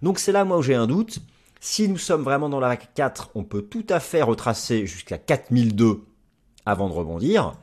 Donc 0.03 0.19
c'est 0.19 0.33
là 0.33 0.45
moi 0.45 0.59
où 0.59 0.63
j'ai 0.63 0.75
un 0.75 0.87
doute. 0.87 1.19
Si 1.61 1.89
nous 1.89 1.99
sommes 1.99 2.23
vraiment 2.23 2.49
dans 2.49 2.61
la 2.61 2.77
4, 2.77 3.31
on 3.35 3.43
peut 3.43 3.63
tout 3.63 3.87
à 3.89 4.01
fait 4.01 4.23
retracer 4.23 4.87
jusqu'à 4.87 5.19
4002 5.19 6.05
avant 6.67 6.89
de 6.89 6.95
rebondir. 6.95 7.55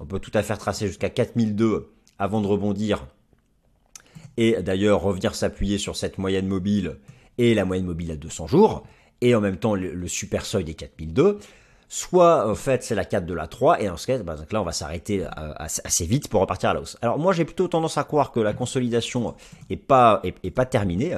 On 0.00 0.06
peut 0.06 0.18
tout 0.18 0.30
à 0.34 0.42
fait 0.42 0.56
tracer 0.56 0.86
jusqu'à 0.86 1.08
4002 1.08 1.90
avant 2.18 2.40
de 2.40 2.46
rebondir 2.46 3.06
et 4.36 4.62
d'ailleurs 4.62 5.00
revenir 5.00 5.34
s'appuyer 5.34 5.78
sur 5.78 5.96
cette 5.96 6.18
moyenne 6.18 6.46
mobile 6.46 6.98
et 7.38 7.54
la 7.54 7.64
moyenne 7.64 7.86
mobile 7.86 8.10
à 8.10 8.16
200 8.16 8.46
jours 8.46 8.84
et 9.20 9.34
en 9.34 9.40
même 9.40 9.56
temps 9.56 9.74
le, 9.74 10.08
super 10.08 10.44
seuil 10.44 10.64
des 10.64 10.74
4002 10.74 11.38
soit 11.88 12.48
en 12.48 12.54
fait 12.54 12.82
c'est 12.82 12.94
la 12.94 13.04
4 13.04 13.24
de 13.24 13.34
la 13.34 13.46
3 13.46 13.80
et 13.80 13.88
en 13.88 13.96
ce 13.96 14.06
cas 14.06 14.18
bah, 14.18 14.36
là 14.50 14.60
on 14.60 14.64
va 14.64 14.72
s'arrêter 14.72 15.24
euh, 15.24 15.54
assez 15.58 16.04
vite 16.04 16.28
pour 16.28 16.40
repartir 16.40 16.70
à 16.70 16.74
la 16.74 16.80
hausse. 16.80 16.98
Alors 17.00 17.18
moi 17.18 17.32
j'ai 17.32 17.44
plutôt 17.44 17.68
tendance 17.68 17.96
à 17.96 18.04
croire 18.04 18.32
que 18.32 18.40
la 18.40 18.52
consolidation 18.52 19.34
est 19.70 19.76
pas 19.76 20.20
est, 20.24 20.50
pas 20.50 20.66
terminée 20.66 21.16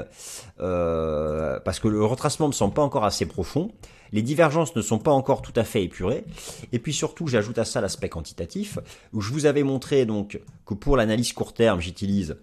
euh, 0.61 1.59
parce 1.61 1.81
que 1.81 1.88
le 1.88 2.05
retracement 2.05 2.49
me 2.49 2.53
semble 2.53 2.75
pas 2.75 2.83
encore 2.83 3.05
assez 3.05 3.27
profond 3.27 3.73
les 4.12 4.23
divergences 4.23 4.75
ne 4.77 4.83
sont 4.83 4.99
pas 4.99 5.11
encore 5.11 5.42
tout 5.42 5.53
à 5.57 5.64
fait 5.64 5.83
épurées. 5.83 6.25
Et 6.73 6.79
puis 6.79 6.92
surtout, 6.92 7.27
j'ajoute 7.27 7.59
à 7.59 7.64
ça 7.64 7.81
l'aspect 7.81 8.09
quantitatif, 8.09 8.79
où 9.12 9.21
je 9.21 9.33
vous 9.33 9.47
avais 9.47 9.62
montré 9.62 10.07
donc 10.07 10.40
que 10.66 10.75
pour 10.75 10.97
l'analyse 10.97 11.33
court 11.33 11.55
terme, 11.55 11.81
j'utilise 11.81 12.37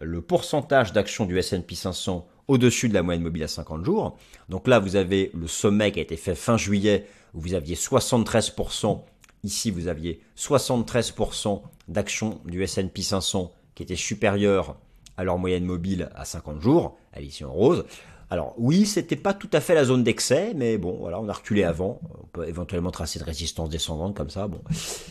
le 0.00 0.20
pourcentage 0.20 0.92
d'actions 0.92 1.26
du 1.26 1.38
S&P 1.38 1.74
500 1.74 2.26
au-dessus 2.48 2.88
de 2.88 2.94
la 2.94 3.02
moyenne 3.02 3.22
mobile 3.22 3.44
à 3.44 3.48
50 3.48 3.84
jours. 3.84 4.16
Donc 4.48 4.66
là, 4.66 4.78
vous 4.78 4.96
avez 4.96 5.30
le 5.34 5.46
sommet 5.46 5.92
qui 5.92 6.00
a 6.00 6.02
été 6.02 6.16
fait 6.16 6.34
fin 6.34 6.56
juillet, 6.56 7.06
où 7.34 7.40
vous 7.40 7.54
aviez 7.54 7.76
73%. 7.76 9.02
Ici, 9.44 9.70
vous 9.70 9.88
aviez 9.88 10.20
73% 10.36 11.62
d'actions 11.88 12.40
du 12.44 12.62
S&P 12.62 13.02
500 13.02 13.52
qui 13.74 13.82
étaient 13.82 13.96
supérieures 13.96 14.76
à 15.16 15.24
leur 15.24 15.38
moyenne 15.38 15.64
mobile 15.64 16.10
à 16.14 16.24
50 16.24 16.60
jours, 16.60 16.96
à 17.12 17.20
ici 17.20 17.44
en 17.44 17.52
rose. 17.52 17.84
Alors 18.32 18.54
oui, 18.56 18.86
c'était 18.86 19.14
pas 19.14 19.34
tout 19.34 19.50
à 19.52 19.60
fait 19.60 19.74
la 19.74 19.84
zone 19.84 20.04
d'excès, 20.04 20.54
mais 20.56 20.78
bon, 20.78 20.96
voilà, 20.98 21.20
on 21.20 21.28
a 21.28 21.34
reculé 21.34 21.64
avant. 21.64 22.00
On 22.18 22.26
peut 22.28 22.48
éventuellement 22.48 22.90
tracer 22.90 23.18
de 23.18 23.24
résistance 23.24 23.68
descendante 23.68 24.16
comme 24.16 24.30
ça. 24.30 24.48
Bon. 24.48 24.62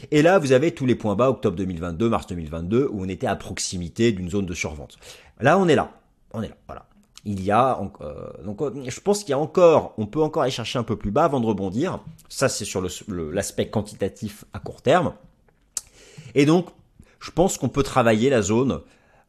Et 0.09 0.23
là, 0.23 0.39
vous 0.39 0.53
avez 0.53 0.71
tous 0.73 0.87
les 0.87 0.95
points 0.95 1.15
bas, 1.15 1.29
octobre 1.29 1.55
2022, 1.55 2.09
mars 2.09 2.25
2022, 2.25 2.89
où 2.91 3.03
on 3.03 3.07
était 3.07 3.27
à 3.27 3.35
proximité 3.35 4.11
d'une 4.11 4.27
zone 4.27 4.47
de 4.47 4.55
survente. 4.55 4.97
Là, 5.39 5.59
on 5.59 5.67
est 5.67 5.75
là. 5.75 5.91
On 6.33 6.41
est 6.41 6.47
là. 6.47 6.55
Voilà. 6.65 6.87
Il 7.23 7.43
y 7.43 7.51
a 7.51 7.79
euh, 8.01 8.43
donc 8.43 8.59
je 8.89 8.99
pense 9.01 9.19
qu'il 9.19 9.29
y 9.29 9.33
a 9.33 9.37
encore, 9.37 9.93
on 9.99 10.07
peut 10.07 10.23
encore 10.23 10.41
aller 10.41 10.51
chercher 10.51 10.79
un 10.79 10.83
peu 10.83 10.95
plus 10.95 11.11
bas 11.11 11.25
avant 11.25 11.39
de 11.39 11.45
rebondir. 11.45 11.99
Ça, 12.27 12.49
c'est 12.49 12.65
sur 12.65 12.83
l'aspect 13.07 13.69
quantitatif 13.69 14.45
à 14.51 14.57
court 14.57 14.81
terme. 14.81 15.13
Et 16.33 16.47
donc, 16.47 16.69
je 17.19 17.29
pense 17.29 17.59
qu'on 17.59 17.69
peut 17.69 17.83
travailler 17.83 18.31
la 18.31 18.41
zone 18.41 18.81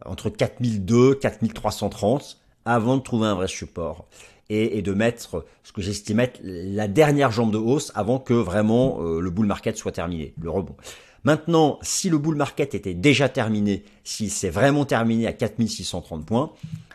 entre 0.06 0.30
4002, 0.30 1.16
4330 1.16 2.38
avant 2.64 2.96
de 2.96 3.02
trouver 3.02 3.26
un 3.26 3.34
vrai 3.34 3.48
support 3.48 4.06
et, 4.50 4.82
de 4.82 4.92
mettre 4.92 5.46
ce 5.62 5.72
que 5.72 5.80
j'estime 5.80 6.20
être 6.20 6.38
la 6.42 6.86
dernière 6.86 7.30
jambe 7.30 7.52
de 7.52 7.58
hausse 7.58 7.90
avant 7.94 8.18
que 8.18 8.34
vraiment 8.34 8.98
euh, 9.00 9.20
le 9.20 9.30
bull 9.30 9.46
market 9.46 9.76
soit 9.78 9.92
terminé, 9.92 10.34
le 10.40 10.50
rebond. 10.50 10.76
Maintenant, 11.24 11.78
si 11.82 12.10
le 12.10 12.18
bull 12.18 12.34
market 12.34 12.74
était 12.74 12.94
déjà 12.94 13.28
terminé, 13.28 13.84
s'il 14.04 14.30
s'est 14.30 14.50
vraiment 14.50 14.84
terminé 14.84 15.26
à 15.26 15.32
4630 15.32 16.26
points, 16.26 16.52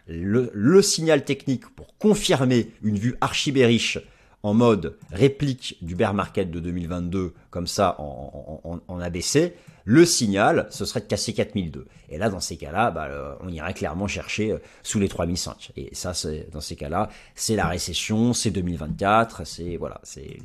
le, 0.08 0.52
le, 0.54 0.82
signal 0.82 1.24
technique 1.24 1.68
pour 1.76 1.98
confirmer 1.98 2.70
une 2.84 2.98
vue 2.98 3.16
archi 3.22 3.54
en 4.44 4.54
mode 4.54 4.98
réplique 5.12 5.78
du 5.82 5.96
bear 5.96 6.14
market 6.14 6.52
de 6.52 6.60
2022, 6.60 7.34
comme 7.50 7.68
ça 7.68 7.96
en, 8.00 8.62
en, 8.64 8.80
en 8.88 9.00
ABC, 9.00 9.56
le 9.90 10.06
signal, 10.06 10.68
ce 10.70 10.84
serait 10.84 11.00
de 11.00 11.06
casser 11.06 11.32
4002. 11.32 11.86
Et 12.10 12.18
là, 12.18 12.30
dans 12.30 12.42
ces 12.42 12.58
cas-là, 12.58 12.92
bah, 12.92 13.06
euh, 13.06 13.36
on 13.40 13.48
irait 13.48 13.74
clairement 13.74 14.06
chercher 14.06 14.52
euh, 14.52 14.58
sous 14.84 15.00
les 15.00 15.08
3005. 15.08 15.72
Et 15.78 15.96
ça, 15.96 16.14
c'est 16.14 16.50
dans 16.52 16.60
ces 16.60 16.76
cas-là, 16.76 17.08
c'est 17.36 17.56
la 17.56 17.68
récession, 17.68 18.34
c'est 18.34 18.52
2024, 18.52 19.48
c'est 19.48 19.78
voilà, 19.78 20.02
c'est 20.04 20.40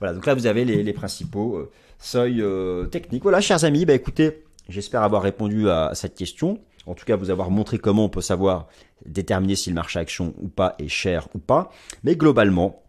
voilà. 0.00 0.14
Donc 0.14 0.26
là, 0.26 0.34
vous 0.34 0.46
avez 0.46 0.64
les, 0.64 0.92
principaux 0.92 1.58
euh, 1.58 1.70
seuils 2.00 2.42
techniques. 2.90 3.22
Voilà, 3.22 3.40
chers 3.40 3.64
amis, 3.64 3.84
bah 3.84 3.94
écoutez, 3.94 4.42
j'espère 4.68 5.04
avoir 5.04 5.22
répondu 5.22 5.70
à, 5.70 5.92
cette 5.94 6.16
question. 6.16 6.58
En 6.86 6.94
tout 6.94 7.04
cas, 7.04 7.14
vous 7.14 7.30
avoir 7.30 7.50
montré 7.50 7.78
comment 7.78 8.06
on 8.06 8.08
peut 8.08 8.20
savoir 8.20 8.66
déterminer 9.06 9.54
si 9.54 9.70
le 9.70 9.76
marché 9.76 10.00
action 10.00 10.34
ou 10.42 10.48
pas 10.48 10.74
est 10.80 10.88
cher 10.88 11.28
ou 11.36 11.38
pas. 11.38 11.70
Mais 12.02 12.16
globalement, 12.16 12.82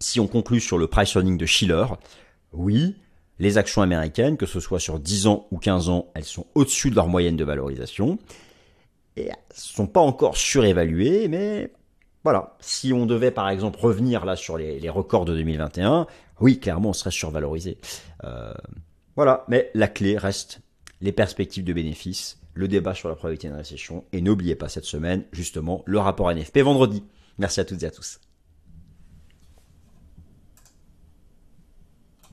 si 0.00 0.18
on 0.18 0.26
conclut 0.26 0.60
sur 0.60 0.76
le 0.76 0.88
price 0.88 1.14
earning 1.14 1.38
de 1.38 1.46
Schiller, 1.46 1.84
oui, 2.52 2.96
les 3.38 3.58
actions 3.58 3.82
américaines, 3.82 4.36
que 4.36 4.46
ce 4.46 4.60
soit 4.60 4.80
sur 4.80 4.98
10 4.98 5.26
ans 5.26 5.46
ou 5.50 5.58
15 5.58 5.88
ans, 5.88 6.10
elles 6.14 6.24
sont 6.24 6.46
au-dessus 6.54 6.90
de 6.90 6.94
leur 6.94 7.08
moyenne 7.08 7.36
de 7.36 7.44
valorisation. 7.44 8.18
Et 9.16 9.26
elles 9.26 9.36
sont 9.52 9.86
pas 9.86 10.00
encore 10.00 10.36
surévaluées, 10.36 11.28
mais 11.28 11.70
voilà. 12.24 12.56
Si 12.60 12.92
on 12.92 13.06
devait 13.06 13.30
par 13.30 13.48
exemple 13.48 13.78
revenir 13.78 14.24
là 14.24 14.36
sur 14.36 14.58
les, 14.58 14.90
records 14.90 15.24
de 15.24 15.34
2021, 15.34 16.06
oui, 16.40 16.58
clairement, 16.58 16.90
on 16.90 16.94
serait 16.94 17.10
survalorisé. 17.10 17.78
Euh, 18.24 18.52
voilà. 19.14 19.44
Mais 19.48 19.70
la 19.74 19.88
clé 19.88 20.18
reste 20.18 20.60
les 21.00 21.12
perspectives 21.12 21.64
de 21.64 21.72
bénéfices, 21.72 22.38
le 22.54 22.68
débat 22.68 22.94
sur 22.94 23.08
la 23.08 23.14
probabilité 23.14 23.48
de 23.48 23.54
récession. 23.54 24.04
Et 24.12 24.20
n'oubliez 24.20 24.54
pas 24.54 24.68
cette 24.68 24.84
semaine, 24.84 25.24
justement, 25.32 25.82
le 25.86 25.98
rapport 25.98 26.30
NFP 26.32 26.58
vendredi. 26.58 27.04
Merci 27.38 27.60
à 27.60 27.64
toutes 27.64 27.82
et 27.82 27.86
à 27.86 27.90
tous. 27.90 28.18